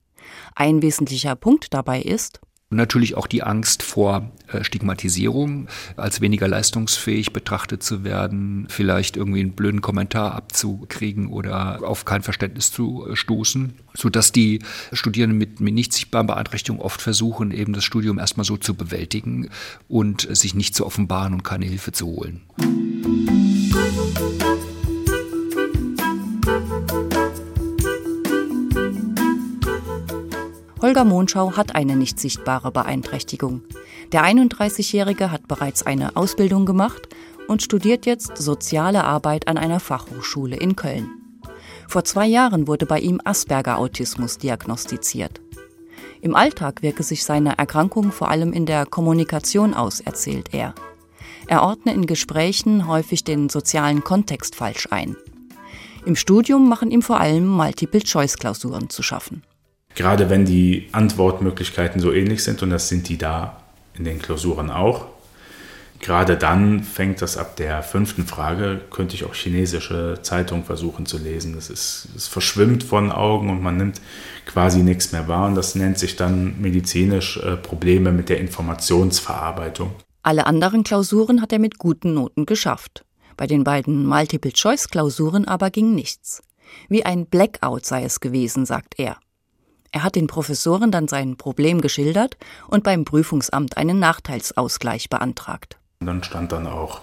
Ein 0.56 0.82
wesentlicher 0.82 1.36
Punkt 1.36 1.74
dabei 1.74 2.02
ist, 2.02 2.40
und 2.74 2.78
natürlich 2.78 3.14
auch 3.14 3.28
die 3.28 3.44
Angst 3.44 3.84
vor 3.84 4.32
äh, 4.48 4.64
Stigmatisierung, 4.64 5.68
als 5.96 6.22
weniger 6.22 6.48
leistungsfähig 6.48 7.32
betrachtet 7.32 7.84
zu 7.84 8.04
werden, 8.04 8.66
vielleicht 8.68 9.16
irgendwie 9.16 9.42
einen 9.42 9.52
blöden 9.52 9.82
Kommentar 9.82 10.34
abzukriegen 10.34 11.28
oder 11.28 11.88
auf 11.88 12.04
kein 12.04 12.24
Verständnis 12.24 12.72
zu 12.72 13.06
äh, 13.08 13.16
stoßen, 13.16 13.74
sodass 13.94 14.32
die 14.32 14.58
Studierenden 14.92 15.38
mit, 15.38 15.60
mit 15.60 15.76
nicht 15.76 15.94
sichtbaren 15.94 16.26
Beeinträchtigungen 16.26 16.84
oft 16.84 17.00
versuchen, 17.00 17.52
eben 17.52 17.74
das 17.74 17.84
Studium 17.84 18.18
erstmal 18.18 18.44
so 18.44 18.58
zu 18.58 18.74
bewältigen 18.74 19.52
und 19.88 20.28
sich 20.36 20.56
nicht 20.56 20.74
zu 20.74 20.88
offenbaren 20.88 21.36
und 21.36 21.44
keine 21.44 21.68
Hilfe 21.68 21.92
zu 21.92 22.08
holen. 22.08 22.42
Holger 30.94 31.06
Monschau 31.06 31.58
hat 31.58 31.74
eine 31.74 31.96
nicht 31.96 32.20
sichtbare 32.20 32.72
Beeinträchtigung. 32.72 33.62
Der 34.12 34.24
31-Jährige 34.26 35.32
hat 35.32 35.48
bereits 35.48 35.82
eine 35.82 36.16
Ausbildung 36.16 36.68
gemacht 36.68 37.10
und 37.48 37.64
studiert 37.64 38.06
jetzt 38.06 38.38
soziale 38.38 39.04
Arbeit 39.04 39.48
an 39.48 39.58
einer 39.58 39.80
Fachhochschule 39.80 40.56
in 40.56 40.76
Köln. 40.76 41.10
Vor 41.88 42.04
zwei 42.04 42.28
Jahren 42.28 42.68
wurde 42.68 42.86
bei 42.86 43.00
ihm 43.00 43.20
Asperger-Autismus 43.24 44.38
diagnostiziert. 44.38 45.42
Im 46.22 46.36
Alltag 46.36 46.84
wirke 46.84 47.02
sich 47.02 47.24
seine 47.24 47.58
Erkrankung 47.58 48.12
vor 48.12 48.30
allem 48.30 48.54
in 48.54 48.68
der 48.68 48.86
Kommunikation 48.86 49.74
aus, 49.74 50.00
erzählt 50.00 50.54
er. 50.54 50.76
Er 51.48 51.64
ordne 51.64 51.96
in 51.96 52.06
Gesprächen 52.06 52.88
häufig 52.88 53.24
den 53.24 53.50
sozialen 53.50 54.04
Kontext 54.04 54.54
falsch 54.54 54.88
ein. 54.92 55.16
Im 56.06 56.16
Studium 56.16 56.70
machen 56.70 56.92
ihm 56.92 57.02
vor 57.02 57.20
allem 57.20 57.48
Multiple-Choice-Klausuren 57.48 58.92
zu 58.92 59.02
schaffen. 59.02 59.42
Gerade 59.96 60.30
wenn 60.30 60.46
die 60.46 60.90
Antwortmöglichkeiten 60.92 62.02
so 62.02 62.12
ähnlich 62.12 62.44
sind, 62.44 62.64
und 62.64 62.70
das 62.70 62.90
sind 62.90 63.10
die 63.10 63.18
da 63.18 63.62
in 63.96 64.06
den 64.06 64.20
Klausuren 64.20 64.72
auch, 64.72 65.06
gerade 66.00 66.36
dann 66.36 66.84
fängt 66.84 67.22
das 67.22 67.38
ab 67.38 67.56
der 67.56 67.84
fünften 67.84 68.26
Frage, 68.26 68.82
könnte 68.90 69.16
ich 69.16 69.24
auch 69.24 69.36
chinesische 69.36 70.20
Zeitungen 70.22 70.66
versuchen 70.66 71.06
zu 71.06 71.18
lesen. 71.18 71.56
Es, 71.58 71.70
ist, 71.70 72.10
es 72.16 72.28
verschwimmt 72.28 72.84
von 72.84 73.12
Augen 73.12 73.50
und 73.50 73.62
man 73.62 73.78
nimmt 73.78 74.02
quasi 74.46 74.84
nichts 74.84 75.12
mehr 75.12 75.28
wahr. 75.28 75.48
Und 75.48 75.56
das 75.56 75.76
nennt 75.76 76.00
sich 76.00 76.16
dann 76.16 76.60
medizinisch 76.60 77.38
äh, 77.38 77.56
Probleme 77.56 78.12
mit 78.12 78.30
der 78.30 78.40
Informationsverarbeitung. 78.40 79.92
Alle 80.24 80.46
anderen 80.46 80.84
Klausuren 80.84 81.42
hat 81.42 81.54
er 81.54 81.60
mit 81.60 81.78
guten 81.78 82.14
Noten 82.14 82.46
geschafft. 82.46 83.06
Bei 83.38 83.48
den 83.48 83.64
beiden 83.64 84.06
Multiple-Choice-Klausuren 84.06 85.46
aber 85.46 85.70
ging 85.70 85.96
nichts. 85.96 86.42
Wie 86.90 87.06
ein 87.06 87.26
Blackout 87.26 87.86
sei 87.86 88.04
es 88.04 88.20
gewesen, 88.20 88.66
sagt 88.66 88.96
er. 88.98 89.18
Er 89.94 90.02
hat 90.02 90.16
den 90.16 90.26
Professoren 90.26 90.90
dann 90.90 91.08
sein 91.08 91.38
Problem 91.38 91.80
geschildert 91.80 92.36
und 92.68 92.84
beim 92.84 93.06
Prüfungsamt 93.06 93.78
einen 93.78 94.00
Nachteilsausgleich 94.00 95.08
beantragt. 95.08 95.78
Und 96.00 96.08
dann 96.08 96.24
stand 96.24 96.52
dann 96.52 96.66
auch, 96.66 97.02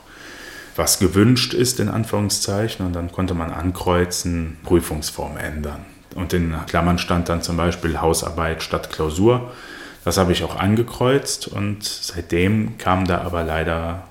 was 0.74 0.98
gewünscht 0.98 1.55
ist, 1.55 1.79
in 1.79 1.88
Anführungszeichen, 1.88 2.85
und 2.85 2.92
dann 2.92 3.12
konnte 3.12 3.35
man 3.35 3.53
ankreuzen, 3.53 4.59
Prüfungsform 4.64 5.37
ändern. 5.37 5.87
Und 6.16 6.33
in 6.33 6.53
Klammern 6.66 6.98
stand 6.98 7.29
dann 7.29 7.42
zum 7.42 7.57
Beispiel 7.57 8.00
Hausarbeit 8.00 8.64
statt 8.64 8.90
Klausur. 8.90 9.53
Das 10.05 10.18
habe 10.18 10.33
ich 10.33 10.42
auch 10.42 10.57
angekreuzt 10.57 11.46
und 11.46 11.85
seitdem 11.85 12.76
kam 12.79 13.07
da 13.07 13.20
aber 13.20 13.44
leider 13.44 14.03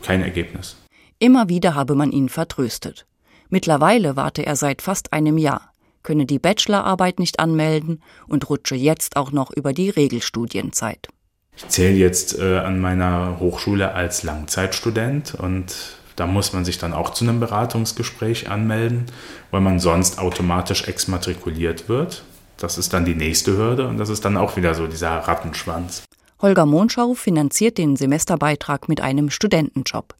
kein 0.00 0.22
Ergebnis. 0.22 0.76
Immer 1.18 1.50
wieder 1.50 1.74
habe 1.74 1.94
man 1.94 2.12
ihn 2.12 2.30
vertröstet. 2.30 3.04
Mittlerweile 3.50 4.16
warte 4.16 4.46
er 4.46 4.56
seit 4.56 4.80
fast 4.80 5.12
einem 5.12 5.36
Jahr, 5.36 5.73
könne 6.04 6.26
die 6.26 6.38
Bachelorarbeit 6.38 7.18
nicht 7.18 7.40
anmelden 7.40 8.00
und 8.28 8.48
rutsche 8.48 8.76
jetzt 8.76 9.16
auch 9.16 9.32
noch 9.32 9.50
über 9.50 9.72
die 9.72 9.90
Regelstudienzeit. 9.90 11.08
Ich 11.56 11.68
zähle 11.68 11.96
jetzt 11.96 12.38
äh, 12.38 12.58
an 12.58 12.80
meiner 12.80 13.40
Hochschule 13.40 13.92
als 13.92 14.22
Langzeitstudent 14.22 15.34
und 15.34 15.74
da 16.16 16.26
muss 16.26 16.52
man 16.52 16.64
sich 16.64 16.78
dann 16.78 16.92
auch 16.92 17.10
zu 17.10 17.24
einem 17.24 17.40
Beratungsgespräch 17.40 18.48
anmelden, 18.48 19.06
weil 19.50 19.60
man 19.60 19.80
sonst 19.80 20.18
automatisch 20.18 20.86
exmatrikuliert 20.86 21.88
wird. 21.88 22.24
Das 22.56 22.78
ist 22.78 22.92
dann 22.92 23.04
die 23.04 23.16
nächste 23.16 23.56
Hürde 23.56 23.88
und 23.88 23.98
das 23.98 24.10
ist 24.10 24.24
dann 24.24 24.36
auch 24.36 24.56
wieder 24.56 24.74
so 24.74 24.86
dieser 24.86 25.10
Rattenschwanz. 25.10 26.04
Holger 26.40 26.66
Monschau 26.66 27.14
finanziert 27.14 27.78
den 27.78 27.96
Semesterbeitrag 27.96 28.88
mit 28.88 29.00
einem 29.00 29.30
Studentenjob. 29.30 30.14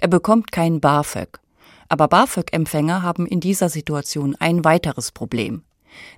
Er 0.00 0.08
bekommt 0.08 0.50
kein 0.50 0.80
BAföG. 0.80 1.38
Aber 1.88 2.08
BAföG-Empfänger 2.08 3.02
haben 3.02 3.26
in 3.26 3.40
dieser 3.40 3.68
Situation 3.68 4.36
ein 4.38 4.64
weiteres 4.64 5.12
Problem. 5.12 5.62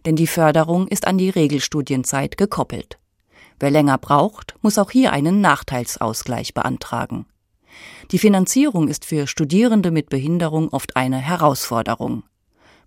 Denn 0.06 0.16
die 0.16 0.26
Förderung 0.26 0.88
ist 0.88 1.06
an 1.06 1.18
die 1.18 1.30
Regelstudienzeit 1.30 2.36
gekoppelt. 2.36 2.98
Wer 3.60 3.70
länger 3.70 3.98
braucht, 3.98 4.54
muss 4.62 4.78
auch 4.78 4.90
hier 4.90 5.12
einen 5.12 5.40
Nachteilsausgleich 5.40 6.54
beantragen. 6.54 7.26
Die 8.10 8.18
Finanzierung 8.18 8.88
ist 8.88 9.04
für 9.04 9.26
Studierende 9.26 9.90
mit 9.90 10.08
Behinderung 10.08 10.68
oft 10.70 10.96
eine 10.96 11.18
Herausforderung. 11.18 12.22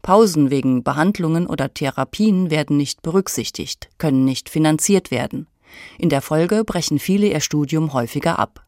Pausen 0.01 0.49
wegen 0.49 0.83
Behandlungen 0.83 1.45
oder 1.45 1.73
Therapien 1.73 2.49
werden 2.49 2.77
nicht 2.77 3.01
berücksichtigt, 3.03 3.89
können 3.99 4.25
nicht 4.25 4.49
finanziert 4.49 5.11
werden. 5.11 5.47
In 5.97 6.09
der 6.09 6.21
Folge 6.21 6.63
brechen 6.63 6.99
viele 6.99 7.27
ihr 7.27 7.39
Studium 7.39 7.93
häufiger 7.93 8.39
ab. 8.39 8.65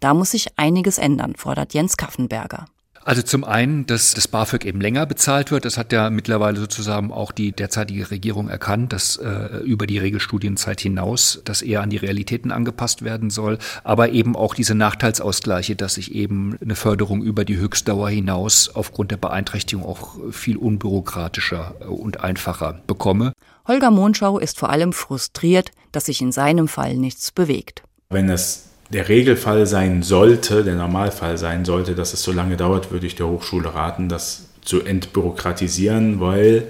Da 0.00 0.14
muss 0.14 0.32
sich 0.32 0.58
einiges 0.58 0.98
ändern, 0.98 1.34
fordert 1.36 1.74
Jens 1.74 1.96
Kaffenberger. 1.96 2.66
Also 3.04 3.20
zum 3.20 3.44
einen, 3.44 3.84
dass 3.84 4.14
das 4.14 4.26
BAföG 4.26 4.64
eben 4.64 4.80
länger 4.80 5.04
bezahlt 5.04 5.50
wird. 5.50 5.66
Das 5.66 5.76
hat 5.76 5.92
ja 5.92 6.08
mittlerweile 6.08 6.58
sozusagen 6.58 7.12
auch 7.12 7.32
die 7.32 7.52
derzeitige 7.52 8.10
Regierung 8.10 8.48
erkannt, 8.48 8.94
dass 8.94 9.16
äh, 9.18 9.58
über 9.58 9.86
die 9.86 9.98
Regelstudienzeit 9.98 10.80
hinaus 10.80 11.42
das 11.44 11.60
eher 11.60 11.82
an 11.82 11.90
die 11.90 11.98
Realitäten 11.98 12.50
angepasst 12.50 13.02
werden 13.02 13.28
soll. 13.28 13.58
Aber 13.84 14.08
eben 14.10 14.34
auch 14.36 14.54
diese 14.54 14.74
Nachteilsausgleiche, 14.74 15.76
dass 15.76 15.98
ich 15.98 16.14
eben 16.14 16.56
eine 16.62 16.76
Förderung 16.76 17.22
über 17.22 17.44
die 17.44 17.58
Höchstdauer 17.58 18.08
hinaus 18.08 18.70
aufgrund 18.74 19.10
der 19.10 19.18
Beeinträchtigung 19.18 19.84
auch 19.84 20.16
viel 20.30 20.56
unbürokratischer 20.56 21.74
und 21.90 22.20
einfacher 22.20 22.80
bekomme. 22.86 23.34
Holger 23.68 23.90
Monschau 23.90 24.38
ist 24.38 24.58
vor 24.58 24.70
allem 24.70 24.94
frustriert, 24.94 25.72
dass 25.92 26.06
sich 26.06 26.22
in 26.22 26.32
seinem 26.32 26.68
Fall 26.68 26.96
nichts 26.96 27.32
bewegt. 27.32 27.82
Wenn 28.08 28.30
es 28.30 28.73
der 28.90 29.08
Regelfall 29.08 29.66
sein 29.66 30.02
sollte, 30.02 30.62
der 30.64 30.74
Normalfall 30.74 31.38
sein 31.38 31.64
sollte, 31.64 31.94
dass 31.94 32.12
es 32.12 32.22
so 32.22 32.32
lange 32.32 32.56
dauert, 32.56 32.90
würde 32.90 33.06
ich 33.06 33.16
der 33.16 33.26
Hochschule 33.26 33.74
raten, 33.74 34.08
das 34.08 34.48
zu 34.62 34.82
entbürokratisieren, 34.82 36.20
weil 36.20 36.68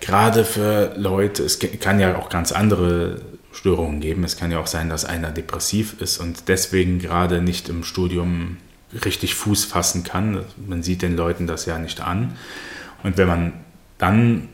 gerade 0.00 0.44
für 0.44 0.94
Leute, 0.96 1.44
es 1.44 1.58
kann 1.58 2.00
ja 2.00 2.16
auch 2.16 2.28
ganz 2.28 2.52
andere 2.52 3.20
Störungen 3.52 4.00
geben. 4.00 4.24
Es 4.24 4.36
kann 4.36 4.50
ja 4.50 4.58
auch 4.58 4.66
sein, 4.66 4.88
dass 4.88 5.04
einer 5.04 5.30
depressiv 5.30 6.00
ist 6.00 6.18
und 6.18 6.48
deswegen 6.48 6.98
gerade 6.98 7.42
nicht 7.42 7.68
im 7.68 7.84
Studium 7.84 8.56
richtig 9.04 9.34
Fuß 9.34 9.64
fassen 9.64 10.04
kann. 10.04 10.44
Man 10.66 10.82
sieht 10.82 11.02
den 11.02 11.16
Leuten 11.16 11.46
das 11.46 11.66
ja 11.66 11.78
nicht 11.78 12.00
an. 12.00 12.36
Und 13.02 13.16
wenn 13.16 13.28
man 13.28 13.52
dann 13.98 14.48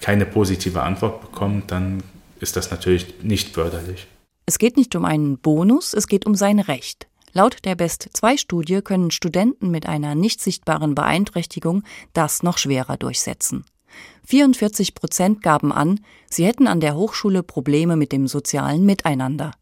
keine 0.00 0.26
positive 0.26 0.82
Antwort 0.82 1.20
bekommt, 1.20 1.70
dann 1.70 2.02
ist 2.40 2.56
das 2.56 2.70
natürlich 2.70 3.22
nicht 3.22 3.54
förderlich. 3.54 4.06
Es 4.46 4.58
geht 4.58 4.76
nicht 4.76 4.94
um 4.94 5.06
einen 5.06 5.38
Bonus, 5.38 5.94
es 5.94 6.06
geht 6.06 6.26
um 6.26 6.34
sein 6.34 6.58
Recht. 6.58 7.08
Laut 7.32 7.64
der 7.64 7.76
Best-2-Studie 7.76 8.82
können 8.82 9.10
Studenten 9.10 9.70
mit 9.70 9.86
einer 9.86 10.14
nicht 10.14 10.40
sichtbaren 10.40 10.94
Beeinträchtigung 10.94 11.82
das 12.12 12.42
noch 12.42 12.58
schwerer 12.58 12.98
durchsetzen. 12.98 13.64
44 14.26 14.94
Prozent 14.94 15.42
gaben 15.42 15.72
an, 15.72 16.00
sie 16.30 16.44
hätten 16.44 16.66
an 16.66 16.80
der 16.80 16.94
Hochschule 16.94 17.42
Probleme 17.42 17.96
mit 17.96 18.12
dem 18.12 18.26
sozialen 18.26 18.84
Miteinander, 18.84 19.52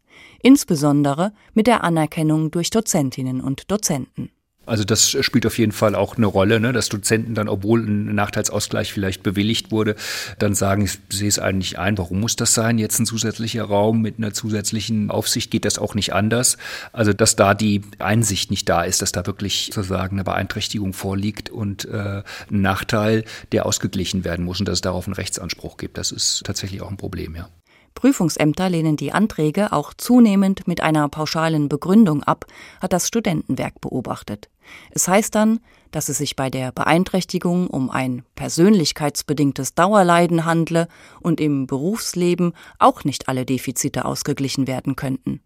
insbesondere 0.41 1.31
mit 1.53 1.67
der 1.67 1.83
Anerkennung 1.83 2.51
durch 2.51 2.69
Dozentinnen 2.69 3.39
und 3.39 3.71
Dozenten. 3.71 4.31
Also 4.65 4.83
das 4.83 5.09
spielt 5.09 5.45
auf 5.45 5.57
jeden 5.57 5.71
Fall 5.73 5.93
auch 5.93 6.15
eine 6.15 6.25
Rolle, 6.25 6.59
ne? 6.59 6.71
dass 6.71 6.87
Dozenten 6.87 7.35
dann, 7.35 7.49
obwohl 7.49 7.81
ein 7.81 8.15
Nachteilsausgleich 8.15 8.93
vielleicht 8.93 9.21
bewilligt 9.21 9.71
wurde, 9.71 9.95
dann 10.39 10.55
sagen, 10.55 10.83
ich 10.85 10.99
sehe 11.09 11.27
es 11.27 11.37
eigentlich 11.37 11.79
ein, 11.79 11.97
warum 11.97 12.21
muss 12.21 12.35
das 12.35 12.53
sein? 12.53 12.77
Jetzt 12.77 12.99
ein 12.99 13.05
zusätzlicher 13.05 13.65
Raum 13.65 14.01
mit 14.01 14.17
einer 14.17 14.33
zusätzlichen 14.33 15.11
Aufsicht 15.11 15.51
geht 15.51 15.65
das 15.65 15.77
auch 15.77 15.95
nicht 15.95 16.13
anders. 16.13 16.57
Also 16.93 17.11
dass 17.11 17.35
da 17.35 17.53
die 17.53 17.81
Einsicht 17.99 18.51
nicht 18.51 18.69
da 18.69 18.83
ist, 18.83 19.01
dass 19.01 19.11
da 19.11 19.25
wirklich 19.25 19.71
sozusagen 19.73 20.15
eine 20.15 20.23
Beeinträchtigung 20.23 20.93
vorliegt 20.93 21.49
und 21.49 21.85
äh, 21.85 22.23
ein 22.49 22.61
Nachteil, 22.61 23.25
der 23.51 23.65
ausgeglichen 23.65 24.23
werden 24.23 24.45
muss 24.45 24.59
und 24.59 24.67
dass 24.67 24.77
es 24.77 24.81
darauf 24.81 25.07
einen 25.07 25.15
Rechtsanspruch 25.15 25.77
gibt. 25.77 25.97
Das 25.97 26.11
ist 26.11 26.43
tatsächlich 26.45 26.81
auch 26.81 26.89
ein 26.89 26.97
Problem, 26.97 27.35
ja. 27.35 27.49
Prüfungsämter 27.95 28.69
lehnen 28.69 28.97
die 28.97 29.11
Anträge 29.11 29.71
auch 29.71 29.93
zunehmend 29.93 30.67
mit 30.67 30.81
einer 30.81 31.07
pauschalen 31.09 31.69
Begründung 31.69 32.23
ab, 32.23 32.45
hat 32.81 32.93
das 32.93 33.07
Studentenwerk 33.07 33.79
beobachtet. 33.81 34.49
Es 34.91 35.07
heißt 35.07 35.35
dann, 35.35 35.59
dass 35.91 36.09
es 36.09 36.17
sich 36.17 36.35
bei 36.35 36.49
der 36.49 36.71
Beeinträchtigung 36.71 37.67
um 37.67 37.89
ein 37.89 38.23
persönlichkeitsbedingtes 38.35 39.75
Dauerleiden 39.75 40.45
handle 40.45 40.87
und 41.21 41.39
im 41.39 41.67
Berufsleben 41.67 42.53
auch 42.79 43.03
nicht 43.03 43.27
alle 43.29 43.45
Defizite 43.45 44.05
ausgeglichen 44.05 44.67
werden 44.67 44.95
könnten. 44.95 45.41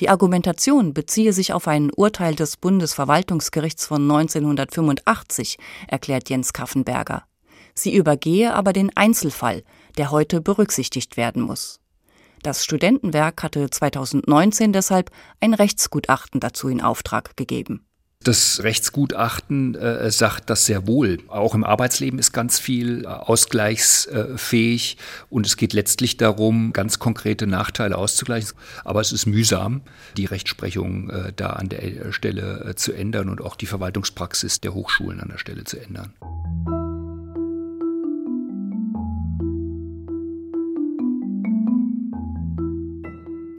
Die 0.00 0.08
Argumentation 0.08 0.94
beziehe 0.94 1.32
sich 1.32 1.52
auf 1.52 1.68
ein 1.68 1.90
Urteil 1.94 2.34
des 2.34 2.56
Bundesverwaltungsgerichts 2.56 3.86
von 3.86 4.02
1985, 4.10 5.58
erklärt 5.86 6.30
Jens 6.30 6.52
Kaffenberger. 6.52 7.24
Sie 7.74 7.94
übergehe 7.94 8.54
aber 8.54 8.72
den 8.72 8.94
Einzelfall, 8.96 9.62
der 9.98 10.10
heute 10.10 10.40
berücksichtigt 10.40 11.16
werden 11.16 11.42
muss. 11.42 11.80
Das 12.42 12.64
Studentenwerk 12.64 13.42
hatte 13.42 13.70
2019 13.70 14.72
deshalb 14.72 15.10
ein 15.40 15.54
Rechtsgutachten 15.54 16.40
dazu 16.40 16.68
in 16.68 16.80
Auftrag 16.80 17.36
gegeben. 17.36 17.86
Das 18.24 18.62
Rechtsgutachten 18.62 19.74
äh, 19.74 20.10
sagt 20.10 20.48
das 20.48 20.66
sehr 20.66 20.86
wohl. 20.86 21.18
Auch 21.28 21.54
im 21.54 21.64
Arbeitsleben 21.64 22.18
ist 22.18 22.32
ganz 22.32 22.58
viel 22.58 23.04
äh, 23.04 23.06
ausgleichsfähig 23.08 24.96
und 25.28 25.46
es 25.46 25.56
geht 25.56 25.72
letztlich 25.72 26.18
darum, 26.18 26.72
ganz 26.72 26.98
konkrete 26.98 27.46
Nachteile 27.46 27.98
auszugleichen. 27.98 28.52
Aber 28.84 29.00
es 29.00 29.12
ist 29.12 29.26
mühsam, 29.26 29.82
die 30.16 30.26
Rechtsprechung 30.26 31.10
äh, 31.10 31.32
da 31.34 31.50
an 31.50 31.68
der 31.68 32.12
Stelle 32.12 32.64
äh, 32.68 32.74
zu 32.76 32.92
ändern 32.92 33.28
und 33.28 33.40
auch 33.40 33.56
die 33.56 33.66
Verwaltungspraxis 33.66 34.60
der 34.60 34.74
Hochschulen 34.74 35.20
an 35.20 35.28
der 35.28 35.38
Stelle 35.38 35.64
zu 35.64 35.80
ändern. 35.80 36.14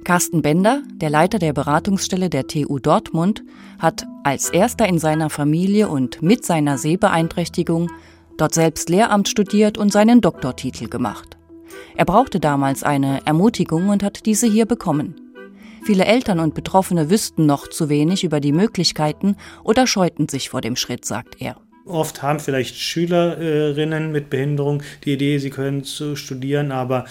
Carsten 0.03 0.41
Bender, 0.41 0.83
der 0.95 1.09
Leiter 1.09 1.39
der 1.39 1.53
Beratungsstelle 1.53 2.29
der 2.29 2.47
TU 2.47 2.79
Dortmund, 2.79 3.43
hat 3.79 4.05
als 4.23 4.49
erster 4.49 4.87
in 4.87 4.99
seiner 4.99 5.29
Familie 5.29 5.87
und 5.87 6.21
mit 6.21 6.45
seiner 6.45 6.77
Sehbeeinträchtigung 6.77 7.89
dort 8.37 8.53
selbst 8.53 8.89
Lehramt 8.89 9.29
studiert 9.29 9.77
und 9.77 9.91
seinen 9.91 10.21
Doktortitel 10.21 10.87
gemacht. 10.87 11.37
Er 11.95 12.05
brauchte 12.05 12.39
damals 12.39 12.83
eine 12.83 13.25
Ermutigung 13.25 13.89
und 13.89 14.03
hat 14.03 14.25
diese 14.25 14.47
hier 14.47 14.65
bekommen. 14.65 15.15
Viele 15.85 16.05
Eltern 16.05 16.39
und 16.39 16.55
Betroffene 16.55 17.09
wüssten 17.09 17.45
noch 17.45 17.67
zu 17.67 17.89
wenig 17.89 18.23
über 18.23 18.39
die 18.39 18.53
Möglichkeiten 18.53 19.35
oder 19.63 19.85
scheuten 19.85 20.29
sich 20.29 20.49
vor 20.49 20.61
dem 20.61 20.75
Schritt, 20.75 21.05
sagt 21.05 21.41
er. 21.41 21.57
Oft 21.85 22.21
haben 22.21 22.39
vielleicht 22.39 22.75
Schülerinnen 22.77 24.13
mit 24.13 24.29
Behinderung 24.29 24.81
die 25.03 25.13
Idee, 25.13 25.37
sie 25.39 25.49
können 25.49 25.83
zu 25.83 26.15
studieren, 26.15 26.71
aber 26.71 27.05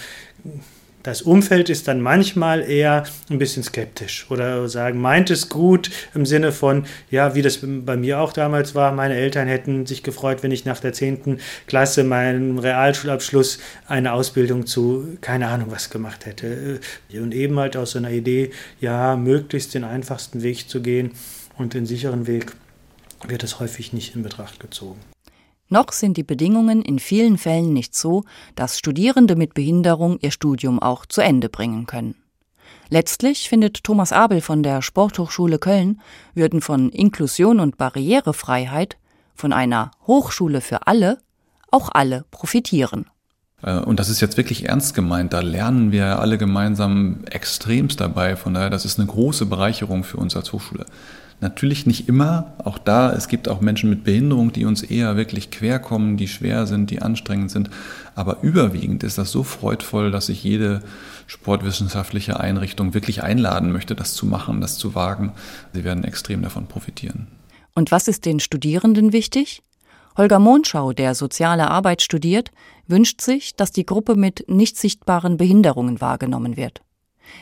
das 1.03 1.21
Umfeld 1.21 1.69
ist 1.69 1.87
dann 1.87 2.01
manchmal 2.01 2.61
eher 2.61 3.03
ein 3.29 3.37
bisschen 3.37 3.61
skeptisch 3.63 4.25
oder 4.29 4.67
sagen, 4.69 4.99
meint 5.01 5.29
es 5.29 5.49
gut 5.49 5.91
im 6.13 6.25
Sinne 6.25 6.53
von, 6.53 6.85
ja, 7.11 7.35
wie 7.35 7.41
das 7.41 7.59
bei 7.61 7.97
mir 7.97 8.19
auch 8.19 8.31
damals 8.31 8.73
war, 8.73 8.93
meine 8.93 9.15
Eltern 9.15 9.47
hätten 9.47 9.85
sich 9.85 10.01
gefreut, 10.01 10.43
wenn 10.43 10.51
ich 10.51 10.63
nach 10.65 10.79
der 10.79 10.93
10. 10.93 11.39
Klasse 11.67 12.05
meinen 12.05 12.57
Realschulabschluss 12.57 13.59
eine 13.87 14.13
Ausbildung 14.13 14.65
zu, 14.65 15.17
keine 15.19 15.47
Ahnung 15.47 15.71
was 15.71 15.89
gemacht 15.89 16.25
hätte. 16.25 16.79
Und 17.13 17.33
eben 17.33 17.59
halt 17.59 17.75
aus 17.75 17.91
so 17.91 17.99
einer 17.99 18.11
Idee, 18.11 18.51
ja, 18.79 19.17
möglichst 19.17 19.73
den 19.73 19.83
einfachsten 19.83 20.41
Weg 20.41 20.69
zu 20.69 20.81
gehen 20.81 21.11
und 21.57 21.73
den 21.73 21.85
sicheren 21.85 22.27
Weg 22.27 22.53
wird 23.27 23.43
es 23.43 23.59
häufig 23.59 23.93
nicht 23.93 24.15
in 24.15 24.23
Betracht 24.23 24.59
gezogen. 24.59 25.12
Noch 25.69 25.91
sind 25.91 26.17
die 26.17 26.23
Bedingungen 26.23 26.81
in 26.81 26.99
vielen 26.99 27.37
Fällen 27.37 27.73
nicht 27.73 27.95
so, 27.95 28.23
dass 28.55 28.77
Studierende 28.77 29.35
mit 29.35 29.53
Behinderung 29.53 30.19
ihr 30.21 30.31
Studium 30.31 30.79
auch 30.79 31.05
zu 31.05 31.21
Ende 31.21 31.49
bringen 31.49 31.85
können. 31.85 32.15
Letztlich 32.89 33.49
findet 33.49 33.83
Thomas 33.83 34.11
Abel 34.11 34.41
von 34.41 34.61
der 34.61 34.81
Sporthochschule 34.81 35.57
Köln, 35.57 36.01
würden 36.35 36.61
von 36.61 36.89
Inklusion 36.89 37.59
und 37.59 37.77
Barrierefreiheit, 37.77 38.97
von 39.35 39.51
einer 39.51 39.91
Hochschule 40.05 40.61
für 40.61 40.85
alle, 40.85 41.17
auch 41.71 41.89
alle 41.91 42.25
profitieren. 42.29 43.07
Äh, 43.63 43.79
und 43.79 43.99
das 43.99 44.09
ist 44.09 44.21
jetzt 44.21 44.37
wirklich 44.37 44.69
ernst 44.69 44.93
gemeint. 44.93 45.33
Da 45.33 45.39
lernen 45.39 45.91
wir 45.91 46.19
alle 46.19 46.37
gemeinsam 46.37 47.23
extremst 47.25 47.99
dabei. 47.99 48.35
Von 48.35 48.53
daher, 48.53 48.69
das 48.69 48.85
ist 48.85 48.99
eine 48.99 49.07
große 49.07 49.45
Bereicherung 49.45 50.03
für 50.03 50.17
uns 50.17 50.35
als 50.35 50.53
Hochschule. 50.53 50.85
Natürlich 51.43 51.85
nicht 51.85 52.07
immer, 52.07 52.53
auch 52.63 52.77
da, 52.77 53.11
es 53.11 53.27
gibt 53.27 53.49
auch 53.49 53.59
Menschen 53.59 53.89
mit 53.89 54.05
Behinderung, 54.05 54.53
die 54.53 54.63
uns 54.63 54.81
eher 54.81 55.17
wirklich 55.17 55.51
querkommen, 55.51 56.15
die 56.15 56.29
schwer 56.29 56.67
sind, 56.67 56.89
die 56.89 57.01
anstrengend 57.01 57.51
sind. 57.51 57.69
Aber 58.15 58.37
überwiegend 58.43 59.03
ist 59.03 59.17
das 59.17 59.29
so 59.29 59.43
freudvoll, 59.43 60.09
dass 60.09 60.29
ich 60.29 60.41
jede 60.41 60.81
sportwissenschaftliche 61.27 62.39
Einrichtung 62.39 62.93
wirklich 62.93 63.23
einladen 63.23 63.73
möchte, 63.73 63.93
das 63.93 64.13
zu 64.13 64.25
machen, 64.25 64.61
das 64.61 64.77
zu 64.77 64.95
wagen. 64.95 65.33
Sie 65.73 65.83
werden 65.83 66.05
extrem 66.05 66.43
davon 66.43 66.67
profitieren. 66.67 67.27
Und 67.75 67.91
was 67.91 68.07
ist 68.07 68.23
den 68.23 68.39
Studierenden 68.39 69.11
wichtig? 69.11 69.63
Holger 70.15 70.39
Monschau, 70.39 70.93
der 70.93 71.13
soziale 71.13 71.69
Arbeit 71.69 72.01
studiert, 72.01 72.51
wünscht 72.87 73.19
sich, 73.19 73.57
dass 73.57 73.73
die 73.73 73.85
Gruppe 73.85 74.15
mit 74.15 74.45
nicht 74.47 74.77
sichtbaren 74.77 75.35
Behinderungen 75.35 75.99
wahrgenommen 75.99 76.55
wird. 76.55 76.83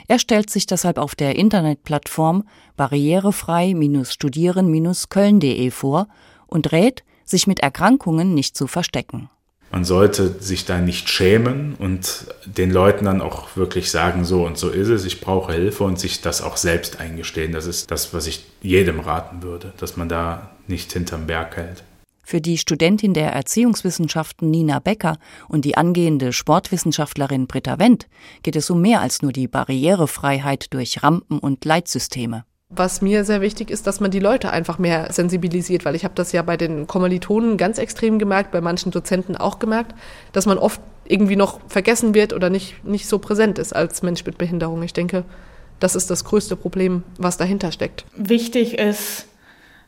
Er 0.07 0.19
stellt 0.19 0.49
sich 0.49 0.65
deshalb 0.65 0.97
auf 0.97 1.15
der 1.15 1.35
Internetplattform 1.35 2.45
barrierefrei-studieren-köln.de 2.77 5.71
vor 5.71 6.07
und 6.47 6.71
rät, 6.71 7.03
sich 7.25 7.47
mit 7.47 7.59
Erkrankungen 7.61 8.33
nicht 8.33 8.55
zu 8.57 8.67
verstecken. 8.67 9.29
Man 9.71 9.85
sollte 9.85 10.41
sich 10.41 10.65
da 10.65 10.79
nicht 10.79 11.09
schämen 11.09 11.75
und 11.75 12.25
den 12.45 12.71
Leuten 12.71 13.05
dann 13.05 13.21
auch 13.21 13.55
wirklich 13.55 13.89
sagen, 13.89 14.25
so 14.25 14.45
und 14.45 14.57
so 14.57 14.69
ist 14.69 14.89
es, 14.89 15.05
ich 15.05 15.21
brauche 15.21 15.53
Hilfe 15.53 15.85
und 15.85 15.97
sich 15.97 16.19
das 16.19 16.41
auch 16.41 16.57
selbst 16.57 16.99
eingestehen. 16.99 17.53
Das 17.53 17.65
ist 17.65 17.89
das, 17.89 18.13
was 18.13 18.27
ich 18.27 18.45
jedem 18.61 18.99
raten 18.99 19.43
würde, 19.43 19.71
dass 19.77 19.95
man 19.95 20.09
da 20.09 20.51
nicht 20.67 20.91
hinterm 20.91 21.25
Berg 21.25 21.55
hält. 21.55 21.83
Für 22.31 22.39
die 22.39 22.57
Studentin 22.57 23.13
der 23.13 23.33
Erziehungswissenschaften 23.33 24.49
Nina 24.49 24.79
Becker 24.79 25.17
und 25.49 25.65
die 25.65 25.75
angehende 25.75 26.31
Sportwissenschaftlerin 26.31 27.45
Britta 27.45 27.77
Wendt 27.77 28.07
geht 28.41 28.55
es 28.55 28.69
um 28.69 28.79
mehr 28.79 29.01
als 29.01 29.21
nur 29.21 29.33
die 29.33 29.49
Barrierefreiheit 29.49 30.73
durch 30.73 31.03
Rampen 31.03 31.39
und 31.39 31.65
Leitsysteme. 31.65 32.45
Was 32.69 33.01
mir 33.01 33.25
sehr 33.25 33.41
wichtig 33.41 33.69
ist, 33.69 33.85
dass 33.85 33.99
man 33.99 34.11
die 34.11 34.21
Leute 34.21 34.49
einfach 34.49 34.79
mehr 34.79 35.11
sensibilisiert, 35.11 35.83
weil 35.83 35.93
ich 35.93 36.05
habe 36.05 36.13
das 36.15 36.31
ja 36.31 36.41
bei 36.41 36.55
den 36.55 36.87
Kommilitonen 36.87 37.57
ganz 37.57 37.77
extrem 37.77 38.17
gemerkt, 38.17 38.51
bei 38.51 38.61
manchen 38.61 38.93
Dozenten 38.93 39.35
auch 39.35 39.59
gemerkt, 39.59 39.93
dass 40.31 40.45
man 40.45 40.57
oft 40.57 40.79
irgendwie 41.03 41.35
noch 41.35 41.59
vergessen 41.67 42.13
wird 42.13 42.31
oder 42.31 42.49
nicht, 42.49 42.85
nicht 42.85 43.09
so 43.09 43.19
präsent 43.19 43.59
ist 43.59 43.75
als 43.75 44.03
Mensch 44.03 44.25
mit 44.25 44.37
Behinderung. 44.37 44.81
Ich 44.83 44.93
denke, 44.93 45.25
das 45.81 45.95
ist 45.95 46.09
das 46.09 46.23
größte 46.23 46.55
Problem, 46.55 47.03
was 47.17 47.35
dahinter 47.35 47.73
steckt. 47.73 48.05
Wichtig 48.15 48.79
ist, 48.79 49.25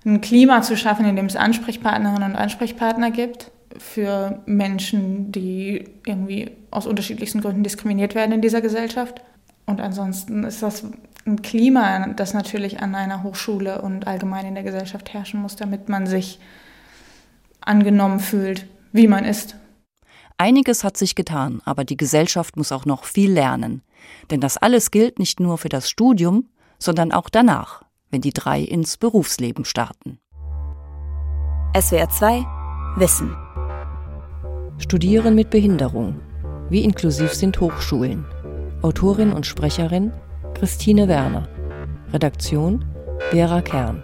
ein 0.06 0.22
Klima 0.22 0.62
zu 0.62 0.76
schaffen, 0.76 1.06
in 1.06 1.16
dem 1.16 1.26
es 1.26 1.36
Ansprechpartnerinnen 1.36 2.32
und 2.32 2.38
Ansprechpartner 2.38 3.12
gibt 3.12 3.52
für 3.78 4.42
Menschen, 4.46 5.32
die 5.32 5.86
irgendwie 6.06 6.52
aus 6.72 6.88
unterschiedlichsten 6.88 7.42
Gründen 7.42 7.64
diskriminiert 7.64 8.16
werden 8.16 8.34
in 8.34 8.42
dieser 8.42 8.62
Gesellschaft. 8.62 9.22
Und 9.66 9.82
ansonsten 9.82 10.44
ist 10.44 10.62
das 10.62 10.84
ein 11.26 11.42
Klima, 11.42 12.08
das 12.10 12.34
natürlich 12.34 12.82
an 12.82 12.96
einer 12.96 13.24
Hochschule 13.24 13.82
und 13.82 14.08
allgemein 14.08 14.46
in 14.46 14.56
der 14.56 14.64
Gesellschaft 14.64 15.14
herrschen 15.14 15.42
muss, 15.42 15.56
damit 15.56 15.88
man 15.90 16.06
sich 16.06 16.40
angenommen 17.62 18.20
fühlt, 18.20 18.68
wie 18.92 19.08
man 19.08 19.24
ist. 19.24 19.56
Einiges 20.38 20.84
hat 20.84 20.98
sich 20.98 21.16
getan, 21.16 21.62
aber 21.64 21.86
die 21.86 21.96
Gesellschaft 21.96 22.58
muss 22.58 22.72
auch 22.72 22.86
noch 22.86 23.06
viel 23.06 23.32
lernen. 23.32 23.82
Denn 24.32 24.42
das 24.42 24.58
alles 24.58 24.92
gilt 24.92 25.18
nicht 25.18 25.40
nur 25.40 25.58
für 25.58 25.70
das 25.70 25.90
Studium, 25.90 26.50
sondern 26.78 27.14
auch 27.14 27.30
danach 27.30 27.83
wenn 28.14 28.22
die 28.22 28.32
drei 28.32 28.62
ins 28.62 28.98
Berufsleben 28.98 29.66
starten. 29.66 30.20
SWR 31.76 32.10
2 32.10 32.46
Wissen 32.96 33.36
Studieren 34.78 35.34
mit 35.34 35.50
Behinderung. 35.50 36.22
Wie 36.70 36.84
inklusiv 36.84 37.34
sind 37.34 37.60
Hochschulen? 37.60 38.26
Autorin 38.84 39.34
und 39.34 39.48
Sprecherin 39.48 40.14
Christine 40.54 41.08
Werner. 41.08 41.50
Redaktion 42.12 42.86
Vera 43.32 43.62
Kern. 43.62 44.04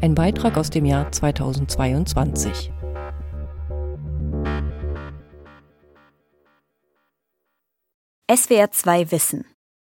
Ein 0.00 0.16
Beitrag 0.16 0.56
aus 0.56 0.70
dem 0.70 0.84
Jahr 0.84 1.12
2022. 1.12 2.72
SWR 8.30 8.70
2 8.72 9.12
Wissen 9.12 9.44